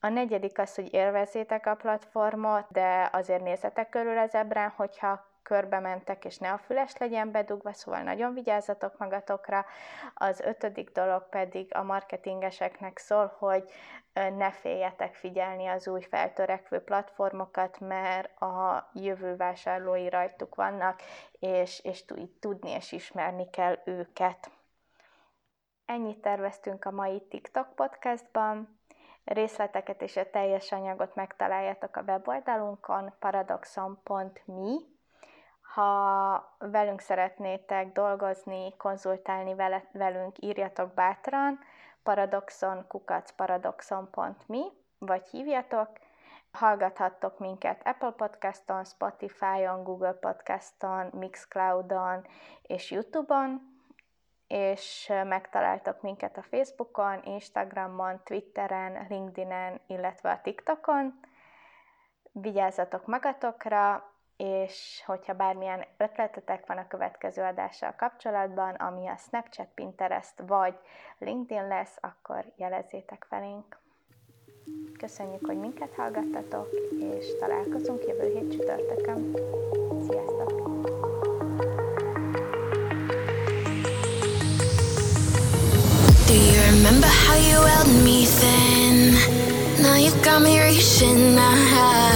A 0.00 0.08
negyedik 0.08 0.58
az, 0.58 0.74
hogy 0.74 0.94
élvezzétek 0.94 1.66
a 1.66 1.74
platformot, 1.74 2.64
de 2.68 3.08
azért 3.12 3.42
nézzetek 3.42 3.88
körül 3.88 4.18
az 4.18 4.34
ebrán, 4.34 4.72
hogyha 4.76 5.31
körbe 5.42 5.78
mentek, 5.78 6.24
és 6.24 6.38
ne 6.38 6.52
a 6.52 6.58
füles 6.58 6.96
legyen 6.96 7.30
bedugva, 7.30 7.72
szóval 7.72 8.02
nagyon 8.02 8.34
vigyázzatok 8.34 8.98
magatokra. 8.98 9.66
Az 10.14 10.40
ötödik 10.40 10.90
dolog 10.90 11.28
pedig 11.28 11.74
a 11.74 11.82
marketingeseknek 11.82 12.98
szól, 12.98 13.34
hogy 13.38 13.70
ne 14.12 14.50
féljetek 14.50 15.14
figyelni 15.14 15.66
az 15.66 15.88
új 15.88 16.00
feltörekvő 16.00 16.80
platformokat, 16.80 17.80
mert 17.80 18.40
a 18.40 18.90
jövő 18.92 19.36
vásárlói 19.36 20.08
rajtuk 20.08 20.54
vannak, 20.54 21.02
és, 21.38 21.80
és 21.84 22.04
tudni 22.40 22.70
és 22.70 22.92
ismerni 22.92 23.50
kell 23.50 23.78
őket. 23.84 24.50
Ennyit 25.86 26.20
terveztünk 26.20 26.84
a 26.84 26.90
mai 26.90 27.20
TikTok 27.20 27.74
podcastban. 27.74 28.80
Részleteket 29.24 30.02
és 30.02 30.16
a 30.16 30.30
teljes 30.30 30.72
anyagot 30.72 31.14
megtaláljátok 31.14 31.96
a 31.96 32.02
weboldalunkon 32.02 33.14
paradoxon.me 33.18 34.74
ha 35.74 36.56
velünk 36.58 37.00
szeretnétek 37.00 37.92
dolgozni, 37.92 38.76
konzultálni 38.76 39.54
vele, 39.54 39.84
velünk, 39.92 40.36
írjatok 40.40 40.94
bátran 40.94 41.58
paradoxon 42.02 42.86
kukacparadoxon.me, 42.88 44.58
vagy 44.98 45.26
hívjatok, 45.28 45.88
hallgathattok 46.52 47.38
minket 47.38 47.80
Apple 47.84 48.10
Podcaston, 48.10 48.84
Spotify-on, 48.84 49.84
Google 49.84 50.12
Podcaston, 50.12 51.10
Mixcloudon 51.12 52.26
és 52.62 52.90
YouTube-on, 52.90 53.70
és 54.46 55.12
megtaláltok 55.24 56.02
minket 56.02 56.36
a 56.36 56.42
Facebookon, 56.42 57.22
Instagramon, 57.24 58.20
Twitteren, 58.24 59.06
LinkedInen, 59.08 59.80
illetve 59.86 60.30
a 60.30 60.40
TikTokon. 60.40 61.20
Vigyázzatok 62.32 63.06
magatokra, 63.06 64.11
és 64.42 65.02
hogyha 65.06 65.32
bármilyen 65.32 65.84
ötletetek 65.96 66.66
van 66.66 66.78
a 66.78 66.86
következő 66.86 67.42
adással 67.42 67.94
kapcsolatban, 67.96 68.74
ami 68.74 69.08
a 69.08 69.16
Snapchat, 69.16 69.68
Pinterest 69.74 70.42
vagy 70.46 70.74
LinkedIn 71.18 71.68
lesz, 71.68 71.96
akkor 72.00 72.44
jelezzétek 72.56 73.26
felénk. 73.28 73.80
Köszönjük, 74.98 75.46
hogy 75.46 75.58
minket 75.58 75.94
hallgattatok, 75.94 76.68
és 77.00 77.26
találkozunk 77.38 78.06
jövő 78.06 78.32
hét 78.32 78.50
csütörtökön. 78.50 79.36
Sziasztok! 80.08 80.50
Do 86.26 86.34
you 86.34 86.60
remember 86.70 87.10
how 87.26 87.36
you 87.50 87.60
held 87.66 88.02
me 88.04 88.24
then? 88.40 89.12
Now 89.82 89.96
you 89.96 90.10
got 90.22 90.40
me 90.40 90.58
reaching 90.58 91.38
out 91.38 92.11